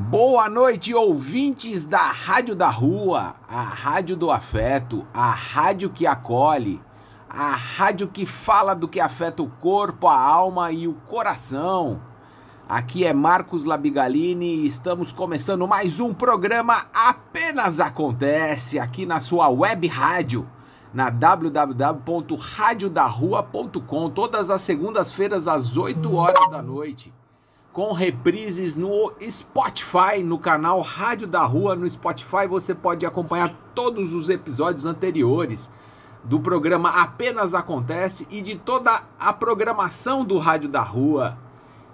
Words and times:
Boa 0.00 0.48
noite, 0.48 0.94
ouvintes 0.94 1.84
da 1.84 1.98
Rádio 1.98 2.54
da 2.54 2.70
Rua, 2.70 3.34
a 3.48 3.62
Rádio 3.62 4.16
do 4.16 4.30
Afeto, 4.30 5.04
a 5.12 5.32
rádio 5.32 5.90
que 5.90 6.06
acolhe, 6.06 6.80
a 7.28 7.56
rádio 7.56 8.06
que 8.06 8.24
fala 8.24 8.74
do 8.74 8.86
que 8.86 9.00
afeta 9.00 9.42
o 9.42 9.50
corpo, 9.50 10.06
a 10.06 10.16
alma 10.16 10.70
e 10.70 10.86
o 10.86 10.94
coração. 10.94 12.00
Aqui 12.68 13.04
é 13.04 13.12
Marcos 13.12 13.64
Labigalini 13.64 14.46
e 14.46 14.66
estamos 14.66 15.12
começando 15.12 15.66
mais 15.66 15.98
um 15.98 16.14
programa 16.14 16.86
Apenas 16.94 17.80
Acontece 17.80 18.78
aqui 18.78 19.04
na 19.04 19.18
sua 19.18 19.48
web 19.48 19.84
rádio 19.88 20.48
na 20.94 21.10
www.radiodarrua.com 21.10 24.10
todas 24.10 24.48
as 24.48 24.60
segundas-feiras 24.60 25.48
às 25.48 25.76
8 25.76 26.14
horas 26.14 26.48
da 26.52 26.62
noite, 26.62 27.12
com 27.78 27.92
reprises 27.92 28.74
no 28.74 29.12
Spotify, 29.30 30.20
no 30.24 30.36
canal 30.36 30.80
Rádio 30.80 31.28
da 31.28 31.44
Rua 31.44 31.76
no 31.76 31.88
Spotify, 31.88 32.44
você 32.48 32.74
pode 32.74 33.06
acompanhar 33.06 33.54
todos 33.72 34.12
os 34.12 34.28
episódios 34.28 34.84
anteriores 34.84 35.70
do 36.24 36.40
programa 36.40 36.88
Apenas 36.88 37.54
Acontece 37.54 38.26
e 38.32 38.42
de 38.42 38.56
toda 38.56 39.04
a 39.16 39.32
programação 39.32 40.24
do 40.24 40.38
Rádio 40.38 40.68
da 40.68 40.82
Rua, 40.82 41.38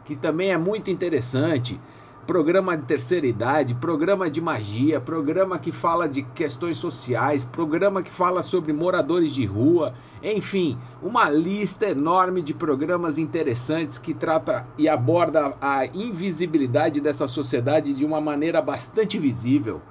que 0.06 0.16
também 0.16 0.52
é 0.52 0.56
muito 0.56 0.90
interessante 0.90 1.78
programa 2.26 2.76
de 2.76 2.84
terceira 2.84 3.26
idade, 3.26 3.74
programa 3.74 4.30
de 4.30 4.40
magia, 4.40 5.00
programa 5.00 5.58
que 5.58 5.70
fala 5.70 6.08
de 6.08 6.22
questões 6.22 6.76
sociais, 6.76 7.44
programa 7.44 8.02
que 8.02 8.10
fala 8.10 8.42
sobre 8.42 8.72
moradores 8.72 9.32
de 9.34 9.44
rua, 9.44 9.94
enfim, 10.22 10.78
uma 11.02 11.28
lista 11.28 11.86
enorme 11.86 12.42
de 12.42 12.54
programas 12.54 13.18
interessantes 13.18 13.98
que 13.98 14.14
trata 14.14 14.66
e 14.78 14.88
aborda 14.88 15.54
a 15.60 15.86
invisibilidade 15.86 17.00
dessa 17.00 17.28
sociedade 17.28 17.92
de 17.92 18.04
uma 18.04 18.20
maneira 18.20 18.60
bastante 18.62 19.18
visível. 19.18 19.82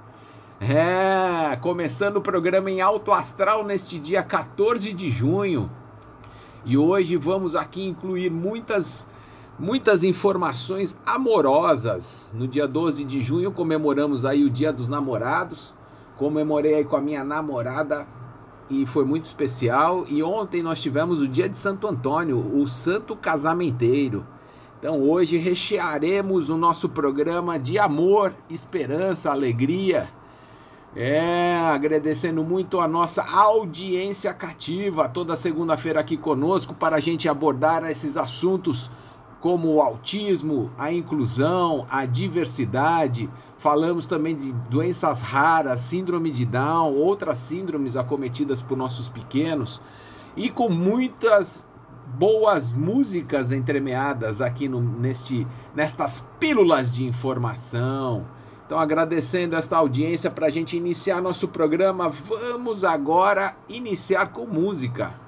É, 0.60 1.56
começando 1.56 2.16
o 2.16 2.22
programa 2.22 2.70
em 2.70 2.80
alto 2.80 3.12
astral 3.12 3.64
neste 3.64 3.98
dia 3.98 4.22
14 4.22 4.92
de 4.92 5.10
junho. 5.10 5.70
E 6.64 6.78
hoje 6.78 7.16
vamos 7.16 7.54
aqui 7.54 7.86
incluir 7.86 8.30
muitas 8.30 9.06
muitas 9.58 10.04
informações 10.04 10.96
amorosas. 11.04 12.30
No 12.32 12.46
dia 12.46 12.66
12 12.66 13.04
de 13.04 13.22
junho 13.22 13.52
comemoramos 13.52 14.24
aí 14.24 14.44
o 14.44 14.50
Dia 14.50 14.72
dos 14.72 14.88
Namorados. 14.88 15.72
Comemorei 16.16 16.74
aí 16.74 16.84
com 16.84 16.96
a 16.96 17.00
minha 17.00 17.24
namorada 17.24 18.06
e 18.68 18.86
foi 18.86 19.04
muito 19.04 19.24
especial. 19.24 20.04
E 20.08 20.22
ontem 20.22 20.62
nós 20.62 20.80
tivemos 20.80 21.20
o 21.20 21.28
Dia 21.28 21.48
de 21.48 21.56
Santo 21.56 21.86
Antônio, 21.86 22.38
o 22.38 22.66
Santo 22.68 23.16
Casamenteiro. 23.16 24.26
Então 24.78 25.00
hoje 25.00 25.36
rechearemos 25.38 26.50
o 26.50 26.56
nosso 26.56 26.88
programa 26.88 27.58
de 27.58 27.78
amor, 27.78 28.34
esperança, 28.50 29.30
alegria. 29.30 30.08
É, 30.96 31.56
agradecendo 31.72 32.44
muito 32.44 32.78
a 32.78 32.86
nossa 32.86 33.24
audiência 33.24 34.32
cativa 34.32 35.08
toda 35.08 35.34
segunda-feira 35.34 35.98
aqui 35.98 36.16
conosco 36.16 36.72
para 36.72 36.96
a 36.96 37.00
gente 37.00 37.28
abordar 37.28 37.82
esses 37.90 38.16
assuntos 38.16 38.88
como 39.44 39.74
o 39.74 39.82
autismo, 39.82 40.70
a 40.78 40.90
inclusão, 40.90 41.84
a 41.90 42.06
diversidade. 42.06 43.28
Falamos 43.58 44.06
também 44.06 44.34
de 44.34 44.54
doenças 44.70 45.20
raras, 45.20 45.80
síndrome 45.80 46.30
de 46.30 46.46
Down, 46.46 46.94
outras 46.94 47.40
síndromes 47.40 47.94
acometidas 47.94 48.62
por 48.62 48.74
nossos 48.74 49.06
pequenos 49.06 49.82
e 50.34 50.48
com 50.48 50.70
muitas 50.70 51.68
boas 52.18 52.72
músicas 52.72 53.52
entremeadas 53.52 54.40
aqui 54.40 54.66
no, 54.66 54.80
neste, 54.80 55.46
nestas 55.74 56.26
pílulas 56.40 56.94
de 56.94 57.04
informação. 57.04 58.24
Então, 58.64 58.78
agradecendo 58.78 59.56
esta 59.56 59.76
audiência 59.76 60.30
para 60.30 60.46
a 60.46 60.50
gente 60.50 60.74
iniciar 60.74 61.20
nosso 61.20 61.48
programa, 61.48 62.08
vamos 62.08 62.82
agora 62.82 63.54
iniciar 63.68 64.28
com 64.28 64.46
música. 64.46 65.23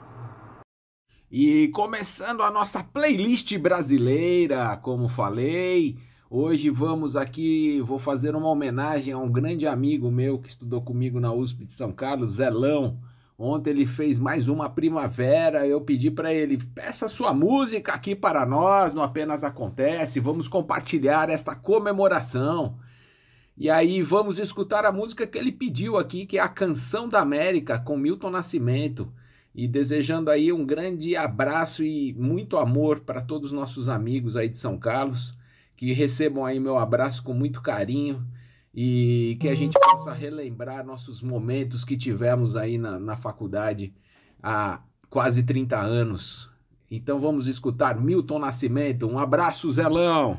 E 1.31 1.67
começando 1.69 2.41
a 2.41 2.53
nossa 2.53 2.85
playlist 2.85 3.59
brasileira, 3.59 4.77
como 4.77 5.09
falei, 5.09 5.99
hoje 6.31 6.71
vamos 6.71 7.17
aqui, 7.17 7.81
vou 7.81 7.99
fazer 7.99 8.37
uma 8.37 8.49
homenagem 8.49 9.13
a 9.13 9.19
um 9.19 9.29
grande 9.29 9.67
amigo 9.67 10.09
meu 10.09 10.39
que 10.39 10.49
estudou 10.49 10.81
comigo 10.81 11.19
na 11.19 11.33
USP 11.33 11.65
de 11.65 11.73
São 11.73 11.91
Carlos, 11.91 12.35
Zelão. 12.35 13.01
Ontem 13.37 13.71
ele 13.71 13.87
fez 13.87 14.21
mais 14.21 14.49
uma 14.49 14.71
primavera, 14.71 15.67
eu 15.67 15.81
pedi 15.81 16.13
para 16.13 16.33
ele, 16.33 16.59
peça 16.59 17.09
sua 17.09 17.35
música 17.35 17.93
aqui 17.93 18.15
para 18.15 18.47
nós, 18.47 18.95
não 18.95 19.03
apenas 19.03 19.43
acontece, 19.43 20.21
vamos 20.21 20.47
compartilhar 20.47 21.29
esta 21.29 21.57
comemoração. 21.57 22.79
E 23.59 23.69
aí 23.69 24.01
vamos 24.01 24.39
escutar 24.39 24.85
a 24.85 24.93
música 24.93 25.27
que 25.27 25.37
ele 25.37 25.51
pediu 25.51 25.97
aqui, 25.97 26.25
que 26.25 26.39
é 26.39 26.41
a 26.41 26.49
Canção 26.49 27.09
da 27.09 27.19
América, 27.19 27.81
com 27.81 27.97
Milton 27.97 28.31
Nascimento 28.31 29.13
e 29.57 29.67
desejando 29.67 30.31
aí 30.31 30.53
um 30.53 30.67
grande 30.67 31.17
abraço 31.17 31.83
e 31.83 32.13
muito 32.13 32.59
amor 32.59 33.01
para 33.01 33.23
todos 33.23 33.53
os 33.53 33.57
nossos 33.57 33.89
amigos 33.89 34.37
aí 34.37 34.51
de 34.51 34.59
São 34.59 34.77
Carlos, 34.77 35.35
que 35.75 35.95
recebam 35.95 36.45
aí 36.45 36.61
meu 36.61 36.77
abraço 36.77 37.23
com 37.23 37.33
muito 37.33 37.63
carinho 37.63 38.23
e 38.75 39.39
que 39.41 39.49
a 39.49 39.55
gente 39.55 39.73
possa 39.81 40.13
relembrar 40.13 40.85
nossos 40.85 41.23
momentos 41.23 41.87
que 41.87 41.97
tivemos 41.97 42.55
aí 42.55 42.77
na, 42.77 42.99
na 43.01 43.17
faculdade 43.17 43.95
há 44.43 44.83
quase 45.09 45.43
30 45.43 45.81
anos. 45.81 46.51
Então 46.91 47.19
vamos 47.19 47.47
escutar 47.47 47.99
Milton 47.99 48.39
Nascimento. 48.39 49.07
Um 49.07 49.19
abraço, 49.19 49.73
Zelão! 49.73 50.39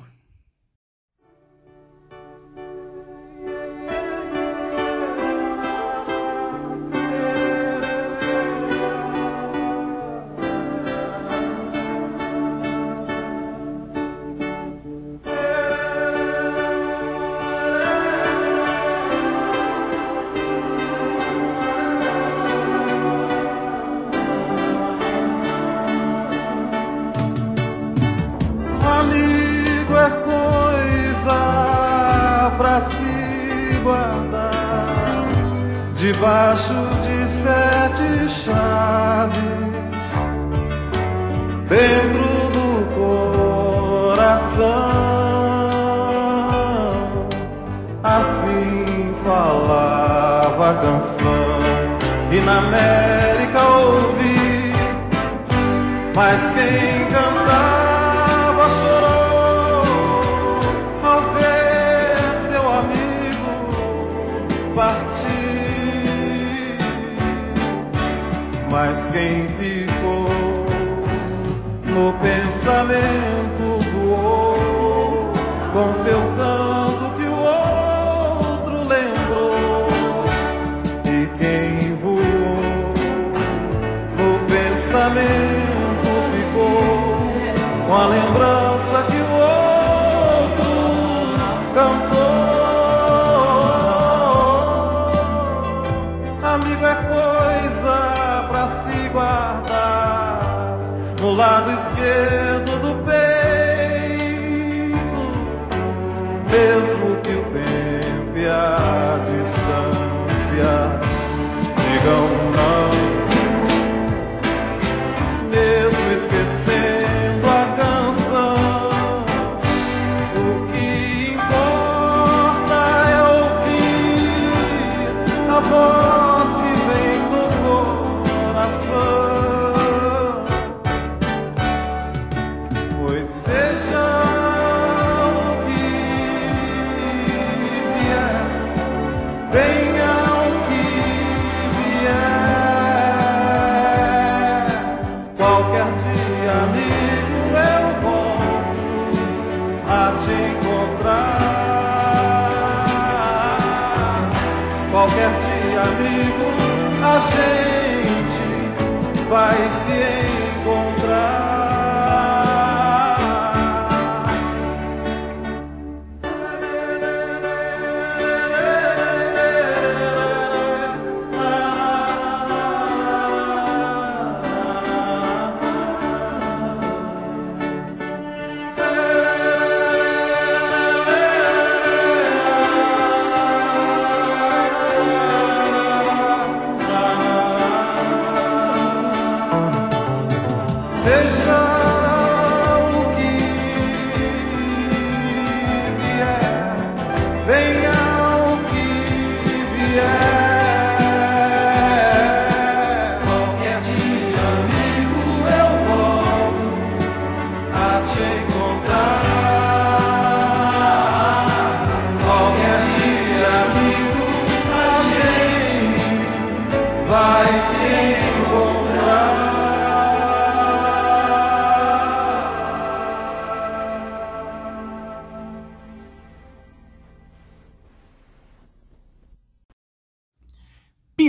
Mesmo 106.58 107.07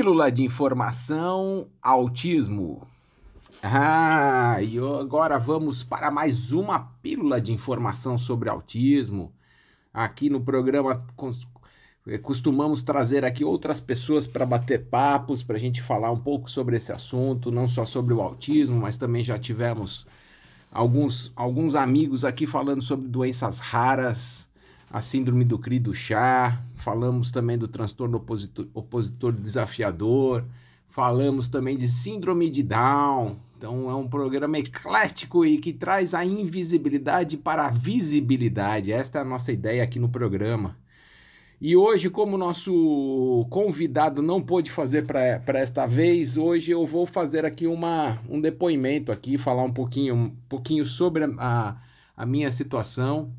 Pílula 0.09 0.33
de 0.33 0.43
informação, 0.43 1.67
autismo. 1.83 2.81
Ah, 3.63 4.57
e 4.63 4.79
agora 4.79 5.39
vamos 5.39 5.85
para 5.85 6.11
mais 6.11 6.51
uma 6.51 6.81
pílula 7.03 7.39
de 7.39 7.53
informação 7.53 8.17
sobre 8.17 8.49
autismo. 8.49 9.31
Aqui 9.93 10.31
no 10.31 10.41
programa 10.41 11.05
eh, 12.07 12.17
costumamos 12.17 12.83
trazer 12.83 13.23
aqui 13.23 13.45
outras 13.45 13.81
pessoas 13.81 14.27
para 14.27 14.47
bater 14.47 14.87
papos, 14.87 15.43
para 15.43 15.57
a 15.57 15.61
gente 15.61 15.83
falar 15.83 16.11
um 16.11 16.19
pouco 16.19 16.51
sobre 16.51 16.79
esse 16.79 16.91
assunto, 16.91 17.51
não 17.51 17.69
só 17.69 17.85
sobre 17.85 18.15
o 18.15 18.23
autismo, 18.23 18.81
mas 18.81 18.97
também 18.97 19.23
já 19.23 19.39
tivemos 19.39 20.07
alguns, 20.73 21.31
alguns 21.37 21.75
amigos 21.75 22.25
aqui 22.25 22.47
falando 22.47 22.81
sobre 22.81 23.07
doenças 23.09 23.59
raras, 23.59 24.48
a 24.90 25.00
síndrome 25.00 25.44
do 25.44 25.58
cri 25.58 25.79
do 25.79 25.94
chá, 25.94 26.62
falamos 26.75 27.31
também 27.31 27.58
do 27.58 27.69
transtorno 27.69 28.17
opositor, 28.17 28.67
opositor 28.73 29.32
desafiador, 29.32 30.44
falamos 30.88 31.49
também 31.49 31.76
de 31.76 31.88
síndrome 31.88 32.49
de 32.49 32.62
Down. 32.62 33.37
Então 33.56 33.90
é 33.90 33.94
um 33.94 34.08
programa 34.08 34.58
eclético 34.58 35.44
e 35.44 35.58
que 35.58 35.73
traz 35.73 36.14
a 36.14 36.25
invisibilidade 36.25 37.37
para 37.37 37.67
a 37.67 37.70
visibilidade. 37.70 38.93
Esta 38.93 39.19
é 39.19 39.23
a 39.23 39.25
nossa 39.25 39.52
ideia 39.52 39.82
aqui 39.82 39.99
no 39.99 40.08
programa. 40.08 40.76
E 41.61 41.76
hoje, 41.76 42.08
como 42.08 42.37
o 42.37 42.38
nosso 42.38 43.44
convidado 43.50 44.23
não 44.23 44.40
pôde 44.40 44.70
fazer 44.70 45.05
para 45.05 45.58
esta 45.58 45.87
vez, 45.87 46.37
hoje 46.37 46.70
eu 46.70 46.87
vou 46.87 47.05
fazer 47.05 47.44
aqui 47.44 47.67
uma, 47.67 48.20
um 48.29 48.40
depoimento 48.40 49.11
aqui, 49.11 49.37
falar 49.37 49.64
um 49.64 49.73
pouquinho, 49.73 50.14
um 50.14 50.31
pouquinho 50.49 50.87
sobre 50.87 51.25
a, 51.25 51.76
a 52.17 52.25
minha 52.25 52.52
situação 52.52 53.32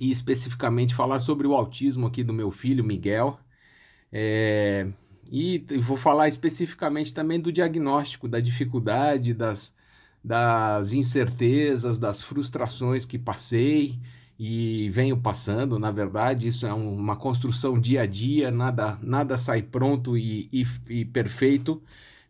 e 0.00 0.10
especificamente 0.10 0.94
falar 0.94 1.20
sobre 1.20 1.46
o 1.46 1.54
autismo 1.54 2.06
aqui 2.06 2.22
do 2.24 2.32
meu 2.32 2.50
filho, 2.50 2.84
Miguel. 2.84 3.38
É, 4.12 4.86
e 5.30 5.58
vou 5.80 5.96
falar 5.96 6.28
especificamente 6.28 7.12
também 7.12 7.40
do 7.40 7.52
diagnóstico, 7.52 8.28
da 8.28 8.40
dificuldade, 8.40 9.34
das, 9.34 9.74
das 10.22 10.92
incertezas, 10.92 11.98
das 11.98 12.22
frustrações 12.22 13.04
que 13.04 13.18
passei 13.18 13.98
e 14.38 14.90
venho 14.90 15.16
passando. 15.16 15.78
Na 15.78 15.90
verdade, 15.90 16.48
isso 16.48 16.66
é 16.66 16.74
um- 16.74 16.94
uma 16.96 17.16
construção 17.16 17.78
dia 17.80 18.02
a 18.02 18.06
dia, 18.06 18.50
nada, 18.50 18.98
nada 19.02 19.36
sai 19.36 19.62
pronto 19.62 20.16
e, 20.16 20.48
e, 20.52 20.66
e 20.90 21.04
perfeito. 21.04 21.82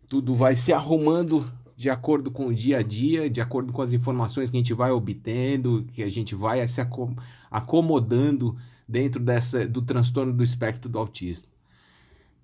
Tudo 0.08 0.34
vai 0.34 0.56
se 0.56 0.72
arrumando 0.72 1.44
de 1.76 1.90
acordo 1.90 2.30
com 2.30 2.46
o 2.46 2.54
dia 2.54 2.78
a 2.78 2.82
dia, 2.82 3.28
de 3.28 3.40
acordo 3.40 3.72
com 3.72 3.82
as 3.82 3.92
informações 3.92 4.50
que 4.50 4.56
a 4.56 4.60
gente 4.60 4.74
vai 4.74 4.90
obtendo, 4.90 5.84
que 5.92 6.02
a 6.02 6.10
gente 6.10 6.34
vai 6.34 6.66
se 6.68 6.80
acom- 6.80 7.16
acomodando 7.50 8.56
dentro 8.86 9.20
dessa, 9.20 9.66
do 9.66 9.82
transtorno 9.82 10.32
do 10.32 10.44
espectro 10.44 10.88
do 10.88 10.98
autismo. 10.98 11.48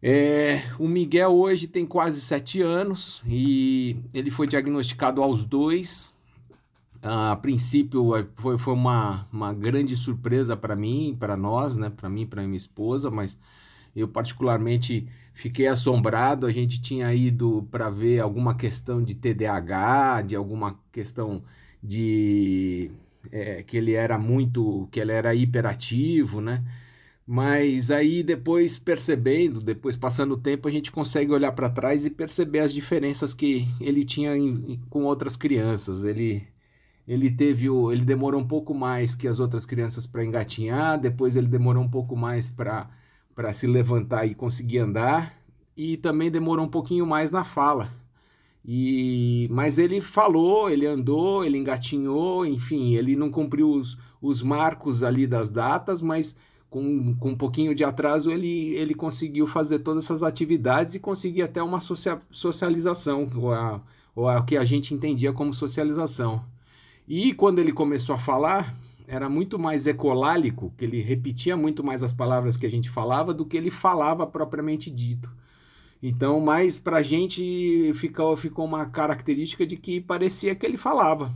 É, 0.02 0.62
o 0.78 0.88
Miguel 0.88 1.30
hoje 1.32 1.66
tem 1.66 1.84
quase 1.84 2.20
sete 2.20 2.62
anos 2.62 3.22
e 3.26 3.96
ele 4.14 4.30
foi 4.30 4.46
diagnosticado 4.46 5.22
aos 5.22 5.44
dois. 5.44 6.14
A 7.02 7.37
princípio 7.37 8.14
eh, 8.16 8.26
foi, 8.37 8.58
foi 8.58 8.75
uma, 8.75 9.26
uma 9.32 9.52
grande 9.54 9.96
surpresa 9.96 10.56
para 10.56 10.76
mim, 10.76 11.16
para 11.18 11.37
nós, 11.37 11.76
né? 11.76 11.90
Para 11.90 12.08
mim, 12.08 12.26
para 12.26 12.42
minha 12.42 12.56
esposa, 12.56 13.10
mas 13.10 13.38
eu 13.96 14.06
particularmente 14.06 15.06
fiquei 15.40 15.66
assombrado. 15.66 16.47
A 16.47 16.52
gente 16.52 16.80
tinha 16.80 17.12
ido 17.14 17.66
para 17.70 17.90
ver 17.90 18.20
alguma 18.20 18.56
questão 18.56 19.02
de 19.02 19.14
TDAH, 19.14 20.23
de 20.23 20.37
alguma 20.37 20.78
questão 20.92 21.42
de 21.82 22.90
eh, 23.32 23.62
que 23.64 23.76
ele 23.76 23.94
era 23.94 24.18
muito, 24.18 24.88
que 24.92 25.00
ele 25.00 25.12
era 25.12 25.35
hiperativo, 25.35 26.40
né? 26.40 26.62
Mas 27.26 27.90
aí 27.90 28.23
depois 28.23 28.78
percebendo, 28.78 29.61
depois 29.61 29.97
passando 29.97 30.32
o 30.35 30.37
tempo, 30.38 30.66
a 30.68 30.70
gente 30.70 30.90
consegue 30.90 31.30
olhar 31.32 31.52
para 31.52 31.70
trás 31.70 32.04
e 32.04 32.11
perceber 32.11 32.61
as 32.61 32.73
diferenças 32.73 33.32
que 33.35 33.68
ele 33.80 34.04
tinha 34.04 34.37
em- 34.37 34.80
com 34.90 35.04
outras 35.04 35.37
crianças. 35.37 36.04
Ele 36.04 36.49
ele 37.06 37.30
teve 37.30 37.68
o, 37.68 37.92
ele 37.92 38.04
demorou 38.04 38.40
um 38.40 38.47
pouco 38.47 38.75
mais 38.75 39.14
que 39.14 39.26
as 39.28 39.40
outras 39.40 39.66
crianças 39.66 40.06
para 40.06 40.25
engatinhar, 40.25 40.99
depois 41.00 41.37
ele 41.37 41.49
demorou 41.49 41.82
um 41.82 41.88
pouco 41.90 42.16
mais 42.16 42.49
para 42.49 42.88
para 43.40 43.54
se 43.54 43.66
levantar 43.66 44.26
e 44.26 44.35
conseguir 44.35 44.80
andar, 44.80 45.35
e 45.75 45.97
também 45.97 46.30
demorou 46.30 46.66
um 46.66 46.68
pouquinho 46.68 47.06
mais 47.06 47.30
na 47.30 47.42
fala. 47.42 47.88
E 48.62 49.49
mas 49.50 49.78
ele 49.78 50.02
falou, 50.02 50.68
ele 50.68 50.87
andou, 50.87 51.42
ele 51.42 51.56
engatinhou, 51.56 52.44
enfim, 52.44 52.97
ele 52.97 53.16
não 53.16 53.30
cumpriu 53.30 53.73
os, 53.73 53.97
os 54.20 54.42
marcos 54.42 55.02
ali 55.02 55.26
das 55.26 55.49
datas, 55.49 56.02
mas 56.02 56.37
com, 56.68 57.14
com 57.14 57.30
um 57.30 57.35
pouquinho 57.35 57.75
de 57.75 57.82
atraso 57.82 58.30
ele, 58.30 58.75
ele 58.75 58.94
conseguiu 58.94 59.47
fazer 59.47 59.78
todas 59.78 60.04
essas 60.04 60.23
atividades 60.23 60.94
e 60.94 61.00
conseguir 61.00 61.40
até 61.40 61.62
uma 61.62 61.80
socia- 61.80 62.20
socialização, 62.30 63.26
ou 63.35 63.54
a, 63.54 63.80
ou 64.14 64.28
a 64.28 64.42
que 64.42 64.54
a 64.54 64.66
gente 64.66 64.92
entendia 64.92 65.32
como 65.32 65.54
socialização. 65.54 66.44
E 67.09 67.32
quando 67.32 67.59
ele 67.59 67.73
começou 67.73 68.14
a 68.14 68.18
falar, 68.18 68.76
era 69.10 69.28
muito 69.28 69.58
mais 69.58 69.88
ecolálico, 69.88 70.72
que 70.78 70.84
ele 70.84 71.02
repetia 71.02 71.56
muito 71.56 71.82
mais 71.82 72.00
as 72.00 72.12
palavras 72.12 72.56
que 72.56 72.64
a 72.64 72.70
gente 72.70 72.88
falava 72.88 73.34
do 73.34 73.44
que 73.44 73.56
ele 73.56 73.70
falava 73.70 74.24
propriamente 74.24 74.88
dito. 74.88 75.28
Então, 76.00 76.38
mas 76.38 76.78
pra 76.78 77.02
gente 77.02 77.92
ficou, 77.94 78.36
ficou 78.36 78.64
uma 78.64 78.86
característica 78.86 79.66
de 79.66 79.76
que 79.76 80.00
parecia 80.00 80.54
que 80.54 80.64
ele 80.64 80.76
falava. 80.76 81.34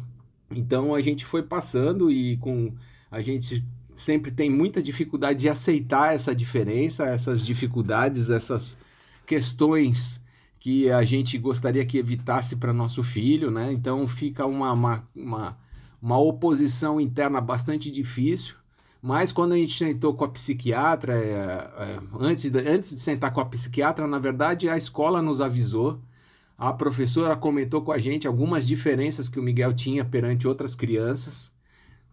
Então 0.49 0.95
a 0.95 1.01
gente 1.01 1.25
foi 1.25 1.43
passando 1.43 2.13
e 2.13 2.37
com 2.37 2.73
a 3.11 3.21
gente 3.21 3.65
sempre 3.93 4.31
tem 4.31 4.49
muita 4.49 4.81
dificuldade 4.81 5.41
de 5.41 5.49
aceitar 5.49 6.15
essa 6.15 6.33
diferença, 6.33 7.05
essas 7.05 7.45
dificuldades, 7.45 8.31
essas 8.31 8.79
questões 9.27 10.21
que 10.61 10.89
a 10.91 11.03
gente 11.03 11.37
gostaria 11.39 11.85
que 11.85 11.99
evitasse 11.99 12.55
para 12.55 12.73
nosso 12.73 13.03
filho, 13.03 13.51
né? 13.51 13.73
Então 13.73 14.07
fica 14.07 14.47
uma, 14.47 14.73
uma, 14.73 15.09
uma, 15.15 15.59
uma 16.05 16.19
oposição 16.19 17.01
interna 17.01 17.41
bastante 17.41 17.91
difícil. 17.91 18.57
Mas 19.01 19.33
quando 19.33 19.55
a 19.55 19.57
gente 19.57 19.73
sentou 19.73 20.13
com 20.13 20.25
a 20.25 20.29
psiquiatra, 20.29 21.15
é, 21.15 21.33
é, 21.83 22.01
antes, 22.21 22.51
de, 22.51 22.59
antes 22.59 22.95
de 22.95 23.01
sentar 23.01 23.33
com 23.33 23.41
a 23.41 23.45
psiquiatra, 23.47 24.07
na 24.07 24.19
verdade 24.19 24.69
a 24.69 24.77
escola 24.77 25.23
nos 25.23 25.41
avisou. 25.41 25.99
A 26.59 26.75
professora 26.75 27.35
comentou 27.35 27.81
com 27.81 27.91
a 27.91 27.99
gente 27.99 28.27
algumas 28.27 28.67
diferenças 28.67 29.31
que 29.31 29.41
o 29.41 29.43
Miguel 29.43 29.73
tinha 29.73 30.05
perante 30.05 30.47
outras 30.47 30.75
crianças. 30.75 31.51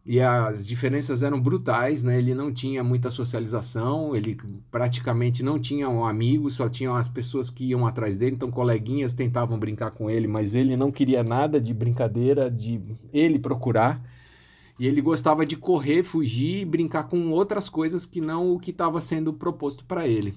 E 0.04 0.20
as 0.20 0.66
diferenças 0.66 1.22
eram 1.22 1.40
brutais, 1.40 2.02
né? 2.02 2.18
Ele 2.18 2.34
não 2.34 2.52
tinha 2.52 2.84
muita 2.84 3.12
socialização, 3.12 4.16
ele 4.16 4.36
praticamente 4.72 5.44
não 5.44 5.60
tinha 5.60 5.88
um 5.88 6.04
amigo, 6.04 6.50
só 6.50 6.68
tinham 6.68 6.96
as 6.96 7.08
pessoas 7.08 7.52
que 7.52 7.66
iam 7.66 7.86
atrás 7.86 8.18
dele, 8.18 8.36
então 8.36 8.50
coleguinhas 8.50 9.14
tentavam 9.14 9.60
brincar 9.60 9.92
com 9.92 10.10
ele, 10.10 10.28
mas 10.28 10.56
ele 10.56 10.76
não 10.76 10.92
queria 10.92 11.24
nada 11.24 11.62
de 11.62 11.72
brincadeira, 11.72 12.50
de 12.50 12.82
ele 13.14 13.38
procurar. 13.38 14.02
E 14.80 14.88
ele 14.88 15.02
gostava 15.02 15.46
de 15.46 15.56
correr, 15.56 16.02
fugir 16.02 16.62
e 16.62 16.66
brincar 16.66 17.04
com 17.04 17.30
outras 17.30 17.70
coisas 17.70 18.04
que 18.04 18.20
não 18.20 18.52
o 18.52 18.60
que 18.60 18.72
estava 18.72 19.00
sendo 19.00 19.32
proposto 19.32 19.86
para 19.86 20.08
ele. 20.08 20.34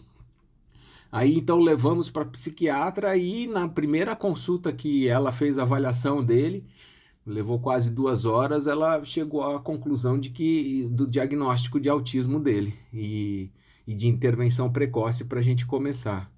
Aí 1.11 1.39
então 1.39 1.59
levamos 1.59 2.11
para 2.11 2.27
psiquiatra 2.27 3.17
e 3.17 3.47
na 3.47 3.67
primeira 3.67 4.15
consulta 4.15 4.71
que 4.73 5.09
ela 5.09 5.33
fez 5.33 5.57
a 5.57 5.63
avaliação 5.63 6.23
dele, 6.23 6.65
levou 7.27 7.59
quase 7.59 7.91
duas 7.91 8.25
horas, 8.25 8.67
ela 8.67 9.03
chegou 9.05 9.43
à 9.43 9.59
conclusão 9.61 10.19
de 10.19 10.31
que 10.31 10.87
do 10.91 11.07
diagnóstico 11.07 11.81
de 11.81 11.89
autismo 11.89 12.39
dele 12.39 12.75
e, 12.93 13.51
e 13.87 13.95
de 13.95 14.07
intervenção 14.07 14.71
precoce 14.71 15.25
para 15.25 15.41
a 15.41 15.43
gente 15.43 15.67
começar. 15.67 16.31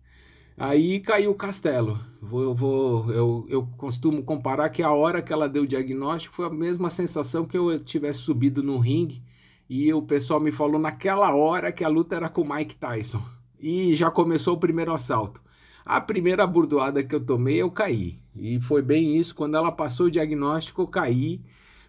Aí 0.57 1.01
caiu 1.01 1.33
o 1.33 1.35
castelo. 1.35 1.99
Vou, 2.21 2.43
eu, 2.43 2.55
vou, 2.55 3.11
eu, 3.13 3.47
eu 3.49 3.67
costumo 3.77 4.23
comparar 4.23 4.71
que 4.71 4.83
a 4.83 4.91
hora 4.91 5.21
que 5.21 5.33
ela 5.33 5.49
deu 5.49 5.65
o 5.65 5.67
diagnóstico 5.67 6.35
foi 6.35 6.47
a 6.47 6.51
mesma 6.51 6.89
sensação 6.89 7.45
que 7.45 7.59
eu 7.59 7.79
tivesse 7.79 8.21
subido 8.21 8.63
no 8.63 8.79
ringue 8.79 9.23
e 9.69 9.93
o 9.93 10.01
pessoal 10.01 10.41
me 10.41 10.53
falou 10.53 10.81
naquela 10.81 11.35
hora 11.35 11.73
que 11.73 11.85
a 11.85 11.89
luta 11.89 12.17
era 12.17 12.29
com 12.29 12.43
o 12.43 12.49
Mike 12.49 12.77
Tyson. 12.77 13.23
E 13.61 13.95
já 13.95 14.11
começou 14.11 14.55
o 14.55 14.61
primeiro 14.61 14.95
assalto. 14.95 15.43
A 15.87 16.01
primeira 16.01 16.45
burdoada 16.45 17.05
que 17.05 17.15
eu 17.15 17.21
tomei, 17.25 17.63
eu 17.63 17.71
caí. 17.71 18.19
E 18.35 18.61
foi 18.61 18.83
bem 18.83 19.17
isso. 19.17 19.33
Quando 19.37 19.57
ela 19.57 19.71
passou 19.71 20.07
o 20.07 20.11
diagnóstico, 20.11 20.83
eu 20.83 20.89
caí. 20.89 21.41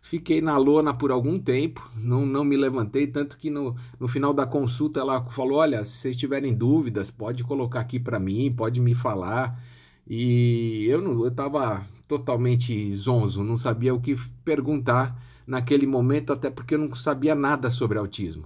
Fiquei 0.03 0.39
na 0.39 0.55
lona 0.55 0.93
por 0.93 1.11
algum 1.11 1.39
tempo, 1.39 1.85
não, 1.95 2.25
não 2.25 2.43
me 2.45 2.55
levantei, 2.55 3.07
tanto 3.07 3.37
que 3.37 3.49
no, 3.49 3.75
no 3.99 4.07
final 4.07 4.33
da 4.33 4.45
consulta 4.45 4.99
ela 4.99 5.21
falou: 5.31 5.57
Olha, 5.57 5.83
se 5.83 5.97
vocês 5.97 6.15
tiverem 6.15 6.53
dúvidas, 6.53 7.09
pode 7.11 7.43
colocar 7.43 7.81
aqui 7.81 7.99
para 7.99 8.19
mim, 8.19 8.53
pode 8.55 8.79
me 8.79 8.93
falar. 8.93 9.59
E 10.07 10.85
eu 10.87 11.01
não, 11.01 11.19
eu 11.23 11.27
estava 11.27 11.85
totalmente 12.07 12.95
zonzo, 12.95 13.43
não 13.43 13.57
sabia 13.57 13.93
o 13.93 13.99
que 13.99 14.15
perguntar 14.45 15.19
naquele 15.45 15.87
momento, 15.87 16.31
até 16.31 16.49
porque 16.49 16.75
eu 16.75 16.79
não 16.79 16.95
sabia 16.95 17.35
nada 17.35 17.69
sobre 17.69 17.97
autismo. 17.97 18.45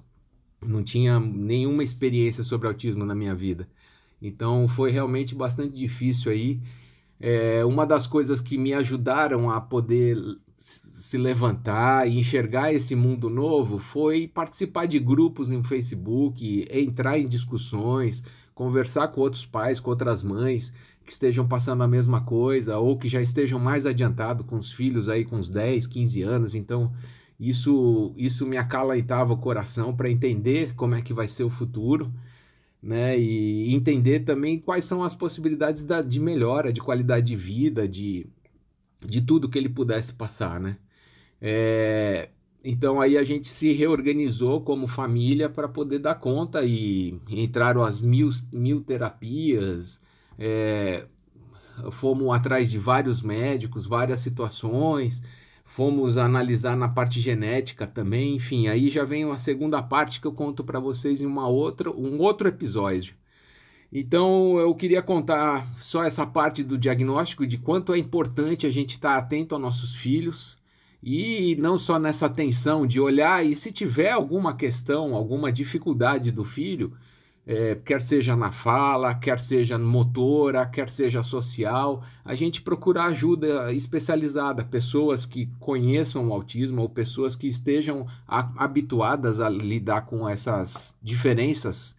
Não 0.66 0.82
tinha 0.84 1.20
nenhuma 1.20 1.84
experiência 1.84 2.44
sobre 2.44 2.68
autismo 2.68 3.06
na 3.06 3.14
minha 3.14 3.36
vida. 3.36 3.68
Então 4.22 4.68
foi 4.68 4.92
realmente 4.92 5.34
bastante 5.34 5.74
difícil 5.76 6.32
aí. 6.32 6.60
É, 7.20 7.64
uma 7.66 7.86
das 7.86 8.08
coisas 8.08 8.42
que 8.42 8.58
me 8.58 8.74
ajudaram 8.74 9.50
a 9.50 9.60
poder 9.62 10.18
se 10.58 11.18
levantar 11.18 12.08
e 12.08 12.20
enxergar 12.20 12.72
esse 12.72 12.96
mundo 12.96 13.30
novo 13.30 13.80
foi 13.80 14.28
participar 14.28 14.86
de 14.86 15.00
grupos 15.00 15.50
no 15.50 15.64
Facebook, 15.64 16.68
entrar 16.72 17.18
em 17.18 17.28
discussões, 17.28 18.24
conversar 18.54 19.08
com 19.08 19.22
outros 19.22 19.46
pais, 19.46 19.80
com 19.80 19.90
outras 19.90 20.24
mães 20.24 20.72
que 21.04 21.12
estejam 21.12 21.48
passando 21.48 21.82
a 21.82 21.88
mesma 21.88 22.22
coisa 22.22 22.78
ou 22.78 22.98
que 22.98 23.10
já 23.10 23.22
estejam 23.22 23.60
mais 23.60 23.86
adiantados 23.88 24.46
com 24.46 24.56
os 24.56 24.72
filhos 24.72 25.10
aí 25.10 25.26
com 25.26 25.38
uns 25.38 25.50
10, 25.50 25.88
15 25.88 26.22
anos. 26.22 26.56
Então, 26.56 26.92
isso 27.40 28.14
isso 28.16 28.46
me 28.46 28.58
acalentava 28.58 29.34
o 29.34 29.38
coração 29.38 29.96
para 29.96 30.12
entender 30.12 30.76
como 30.76 30.94
é 30.94 31.02
que 31.02 31.14
vai 31.14 31.28
ser 31.28 31.44
o 31.44 31.50
futuro, 31.50 32.14
né? 32.82 33.20
E 33.20 33.74
entender 33.74 34.22
também 34.22 34.60
quais 34.60 34.86
são 34.86 35.04
as 35.04 35.14
possibilidades 35.14 35.84
da, 35.84 36.02
de 36.02 36.20
melhora, 36.20 36.74
de 36.74 36.82
qualidade 36.82 37.28
de 37.28 37.36
vida, 37.36 37.88
de 37.88 38.28
de 39.06 39.22
tudo 39.22 39.50
que 39.50 39.58
ele 39.58 39.70
pudesse 39.70 40.14
passar, 40.14 40.60
né? 40.60 40.78
É, 41.42 42.30
então 42.64 43.02
aí 43.02 43.18
a 43.18 43.24
gente 43.24 43.48
se 43.48 43.72
reorganizou 43.74 44.62
como 44.62 44.88
família 44.88 45.50
para 45.50 45.68
poder 45.68 46.00
dar 46.00 46.16
conta 46.16 46.64
e 46.64 47.20
entraram 47.30 47.84
as 47.84 48.02
mil, 48.02 48.30
mil 48.52 48.82
terapias, 48.82 50.00
é, 50.38 51.06
fomos 51.92 52.34
atrás 52.36 52.70
de 52.70 52.78
vários 52.78 53.22
médicos, 53.22 53.86
várias 53.86 54.20
situações, 54.20 55.22
fomos 55.76 56.18
analisar 56.18 56.76
na 56.76 56.90
parte 56.90 57.20
genética 57.22 57.88
também, 57.88 58.36
enfim, 58.36 58.68
aí 58.68 58.90
já 58.90 59.06
vem 59.06 59.24
uma 59.24 59.38
segunda 59.38 59.82
parte 59.82 60.20
que 60.20 60.28
eu 60.28 60.34
conto 60.34 60.64
para 60.64 60.80
vocês 60.80 61.22
em 61.22 61.26
uma 61.26 61.48
outra, 61.48 61.90
um 61.90 62.20
outro 62.20 62.48
episódio. 62.50 63.16
Então 63.92 64.58
eu 64.60 64.74
queria 64.76 65.02
contar 65.02 65.66
só 65.78 66.04
essa 66.04 66.26
parte 66.26 66.62
do 66.64 66.78
diagnóstico 66.78 67.48
de 67.48 67.58
quanto 67.58 67.94
é 67.94 67.98
importante 67.98 68.66
a 68.66 68.70
gente 68.70 68.92
estar 68.92 69.18
atento 69.18 69.56
aos 69.56 69.62
nossos 69.62 69.96
filhos 69.96 70.58
e 71.02 71.56
não 71.58 71.78
só 71.78 71.98
nessa 71.98 72.26
atenção 72.26 72.86
de 72.86 73.00
olhar 73.00 73.46
e 73.46 73.56
se 73.56 73.72
tiver 73.72 74.12
alguma 74.12 74.56
questão, 74.56 75.16
alguma 75.16 75.52
dificuldade 75.52 76.32
do 76.32 76.44
filho, 76.44 76.94
é, 77.46 77.76
quer 77.76 78.02
seja 78.02 78.36
na 78.36 78.52
fala, 78.52 79.16
quer 79.16 79.40
seja 79.40 79.78
motora, 79.78 80.66
quer 80.66 80.90
seja 80.90 81.24
social, 81.24 82.04
a 82.24 82.36
gente 82.36 82.62
procurar 82.62 83.06
ajuda 83.06 83.74
especializada, 83.74 84.64
pessoas 84.64 85.26
que 85.26 85.50
conheçam 85.60 86.28
o 86.28 86.34
autismo 86.34 86.82
ou 86.82 86.90
pessoas 86.90 87.36
que 87.36 87.48
estejam 87.48 88.06
habituadas 88.28 89.40
a 89.40 89.50
lidar 89.50 90.06
com 90.06 90.28
essas 90.28 90.96
diferenças 91.02 91.96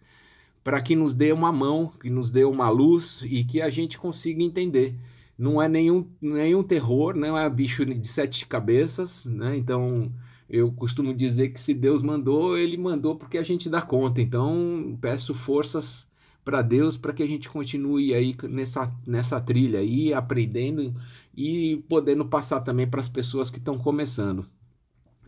para 0.63 0.81
que 0.81 0.95
nos 0.95 1.13
dê 1.13 1.33
uma 1.33 1.51
mão, 1.51 1.91
que 2.01 2.09
nos 2.09 2.31
dê 2.31 2.45
uma 2.45 2.69
luz 2.69 3.21
e 3.25 3.43
que 3.43 3.61
a 3.61 3.69
gente 3.69 3.97
consiga 3.97 4.41
entender. 4.41 4.95
Não 5.37 5.61
é 5.61 5.67
nenhum, 5.67 6.07
nenhum 6.21 6.63
terror, 6.63 7.15
não 7.15 7.37
é 7.37 7.49
bicho 7.49 7.85
de 7.85 8.07
sete 8.07 8.45
cabeças, 8.45 9.25
né? 9.25 9.57
Então 9.57 10.11
eu 10.49 10.71
costumo 10.71 11.13
dizer 11.13 11.49
que 11.49 11.61
se 11.61 11.73
Deus 11.73 12.01
mandou, 12.01 12.57
ele 12.57 12.77
mandou 12.77 13.15
porque 13.15 13.37
a 13.37 13.43
gente 13.43 13.69
dá 13.69 13.81
conta. 13.81 14.21
Então 14.21 14.97
peço 15.01 15.33
forças 15.33 16.07
para 16.43 16.61
Deus 16.61 16.97
para 16.97 17.13
que 17.13 17.23
a 17.23 17.27
gente 17.27 17.49
continue 17.49 18.13
aí 18.13 18.35
nessa, 18.49 18.93
nessa 19.07 19.39
trilha 19.39 19.79
aí, 19.79 20.13
aprendendo 20.13 20.93
e 21.35 21.83
podendo 21.87 22.25
passar 22.25 22.61
também 22.61 22.87
para 22.87 22.99
as 22.99 23.09
pessoas 23.09 23.49
que 23.49 23.57
estão 23.57 23.77
começando. 23.77 24.45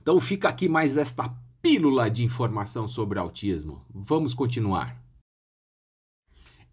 Então 0.02 0.20
fica 0.20 0.50
aqui 0.50 0.68
mais 0.68 0.98
esta 0.98 1.34
pílula 1.62 2.10
de 2.10 2.24
informação 2.24 2.88
sobre 2.88 3.18
autismo. 3.18 3.84
Vamos 3.94 4.34
continuar. 4.34 5.02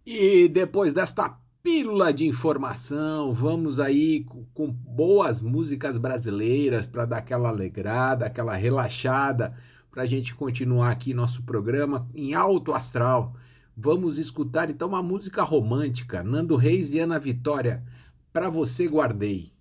E 0.04 0.48
depois 0.48 0.92
desta 0.92 1.38
pílula 1.62 2.12
de 2.12 2.26
informação, 2.26 3.32
vamos 3.32 3.78
aí 3.78 4.26
com 4.52 4.66
boas 4.68 5.40
músicas 5.40 5.96
brasileiras 5.96 6.86
para 6.86 7.04
dar 7.04 7.18
aquela 7.18 7.50
alegrada, 7.50 8.26
aquela 8.26 8.56
relaxada, 8.56 9.56
para 9.88 10.02
a 10.02 10.06
gente 10.06 10.34
continuar 10.34 10.90
aqui 10.90 11.14
nosso 11.14 11.40
programa 11.44 12.08
em 12.12 12.34
alto 12.34 12.72
astral. 12.72 13.36
Vamos 13.76 14.18
escutar 14.18 14.70
então 14.70 14.88
uma 14.88 15.02
música 15.04 15.44
romântica, 15.44 16.24
Nando 16.24 16.56
Reis 16.56 16.92
e 16.94 16.98
Ana 16.98 17.18
Vitória, 17.18 17.84
para 18.32 18.50
você 18.50 18.88
guardei. 18.88 19.51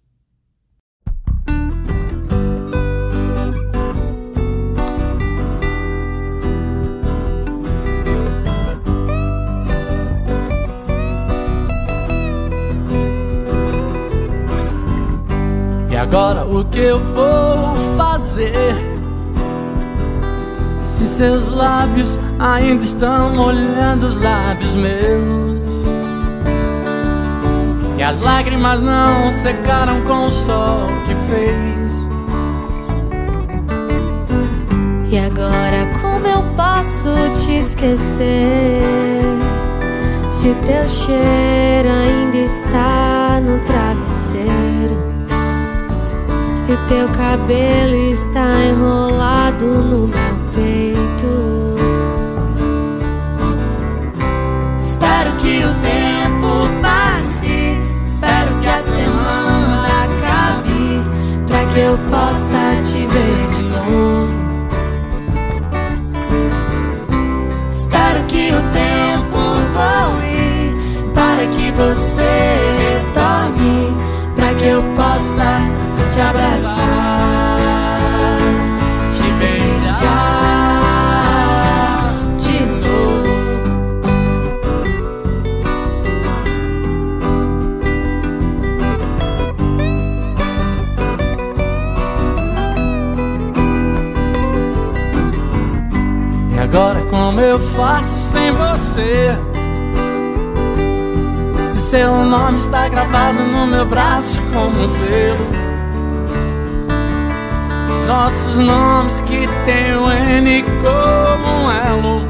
agora 16.11 16.45
o 16.45 16.65
que 16.65 16.79
eu 16.79 16.99
vou 16.99 17.73
fazer? 17.95 18.75
Se 20.81 21.05
seus 21.05 21.47
lábios 21.47 22.19
ainda 22.37 22.83
estão 22.83 23.39
olhando 23.39 24.03
os 24.03 24.17
lábios 24.17 24.75
meus. 24.75 25.85
E 27.97 28.03
as 28.03 28.19
lágrimas 28.19 28.81
não 28.81 29.31
secaram 29.31 30.01
com 30.01 30.25
o 30.25 30.31
sol 30.31 30.87
que 31.05 31.15
fez. 31.31 32.09
E 35.09 35.17
agora 35.17 35.87
como 36.01 36.27
eu 36.27 36.43
posso 36.57 37.07
te 37.41 37.53
esquecer? 37.53 38.81
Se 40.29 40.49
o 40.49 40.55
teu 40.55 40.85
cheiro 40.89 41.89
ainda 41.89 42.37
está 42.37 43.39
no 43.41 43.59
travesseiro 43.65 45.10
teu 46.87 47.07
cabelo 47.09 47.95
está 48.11 48.47
enrolado 48.63 49.65
no 49.65 50.07
meu 50.07 50.35
peito. 50.53 51.75
Espero 54.77 55.35
que 55.37 55.63
o 55.63 55.73
tempo 55.81 56.81
passe, 56.81 57.77
espero 58.01 58.55
que 58.61 58.69
a 58.69 58.77
semana 58.77 60.03
acabe, 60.03 61.01
pra 61.47 61.65
que 61.65 61.79
eu 61.79 61.97
possa 62.09 62.75
te 62.81 63.07
ver 63.07 63.47
de 63.47 63.63
novo. 63.63 64.41
Espero 67.69 68.23
que 68.27 68.51
o 68.51 68.61
tempo 68.71 69.39
voe 69.73 71.11
para 71.13 71.47
que 71.47 71.71
você 71.71 72.31
retorne, 72.83 73.95
pra 74.35 74.53
que 74.53 74.65
eu 74.67 74.83
possa 74.95 75.80
te 76.11 76.19
abraçar, 76.19 77.57
te 79.09 79.31
beijar 79.39 80.81
de 82.37 82.65
novo. 82.65 83.31
E 96.53 96.59
agora 96.59 97.01
como 97.09 97.39
eu 97.39 97.57
faço 97.59 98.19
sem 98.19 98.51
você? 98.51 99.29
Se 101.63 101.91
seu 101.91 102.25
nome 102.25 102.57
está 102.57 102.89
gravado 102.89 103.43
no 103.43 103.65
meu 103.65 103.85
braço 103.85 104.41
como 104.51 104.81
um 104.81 104.87
selo. 104.89 105.60
Nossos 108.11 108.59
nomes 108.59 109.21
que 109.21 109.47
tem 109.63 109.95
o 109.95 110.11
N 110.11 110.63
como 110.83 111.47
um 111.47 111.71
elo. 111.71 112.21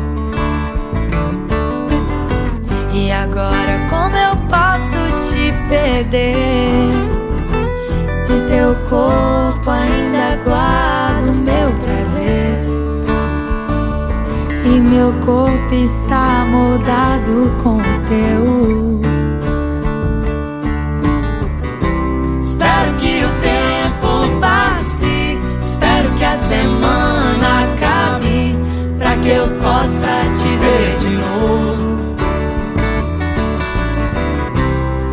E 2.93 3.11
agora 3.11 3.79
como 3.89 4.15
eu 4.15 4.35
posso 4.47 5.00
te 5.27 5.51
perder? 5.67 6.85
Se 8.11 8.39
teu 8.41 8.75
corpo 8.88 9.71
ainda 9.71 10.38
guarda 10.43 11.31
o 11.31 11.35
meu 11.35 11.71
prazer. 11.79 12.63
E 14.63 14.79
meu 14.79 15.11
corpo 15.25 15.73
está 15.73 16.45
moldado 16.45 17.51
com 17.63 17.77
o 17.77 17.81
teu. 18.07 19.10
Semana 26.51 27.63
acabe, 27.63 28.58
pra 28.98 29.15
que 29.15 29.29
eu 29.29 29.48
possa 29.63 30.13
te 30.38 30.50
ver 30.58 30.98
de 31.00 31.10
novo. 31.12 32.15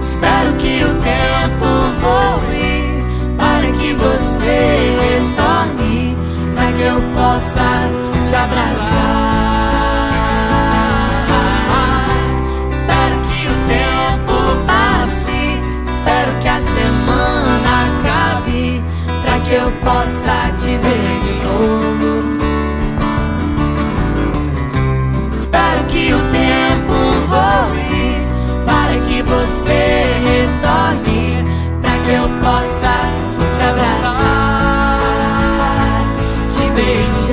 Espero 0.02 0.52
que 0.58 0.82
o 0.82 0.94
tempo 1.12 1.68
voe 2.02 3.04
para 3.36 3.70
que 3.70 3.92
você 3.94 4.96
retorne, 5.06 6.16
para 6.56 6.72
que 6.72 6.82
eu 6.82 7.00
possa 7.14 7.68
te 8.28 8.34
abraçar. 8.34 9.67
Possa 19.88 20.52
te 20.54 20.76
ver 20.76 21.20
de 21.24 21.32
novo. 21.44 22.10
Espero 25.34 25.84
que 25.86 26.12
o 26.12 26.18
tempo 26.30 26.96
voe 27.30 28.26
para 28.66 29.00
que 29.06 29.22
você 29.22 30.04
retorne, 30.28 31.22
para 31.80 31.96
que 32.04 32.10
eu 32.10 32.28
possa 32.44 32.94
te 33.54 33.60
abraçar, 33.64 35.00
te 36.50 36.64
beijar 36.76 37.27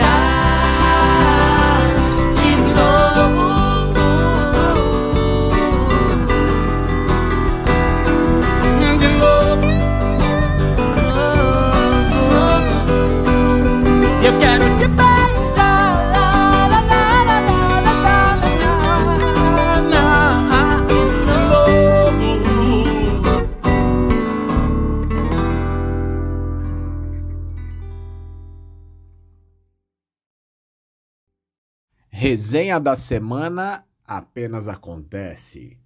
Resenha 32.55 32.79
da 32.79 32.95
semana 32.95 33.83
apenas 34.07 34.69
acontece. 34.69 35.77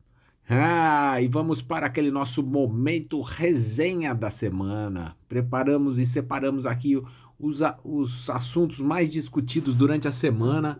Ah, 0.47 1.19
e 1.19 1.27
vamos 1.27 1.63
para 1.63 1.87
aquele 1.87 2.11
nosso 2.11 2.43
momento 2.43 3.21
resenha 3.21 4.13
da 4.13 4.29
semana. 4.29 5.17
Preparamos 5.27 5.97
e 5.97 6.05
separamos 6.05 6.67
aqui 6.67 7.01
os, 7.39 7.61
os 7.83 8.29
assuntos 8.29 8.77
mais 8.77 9.11
discutidos 9.11 9.73
durante 9.73 10.07
a 10.07 10.11
semana 10.11 10.79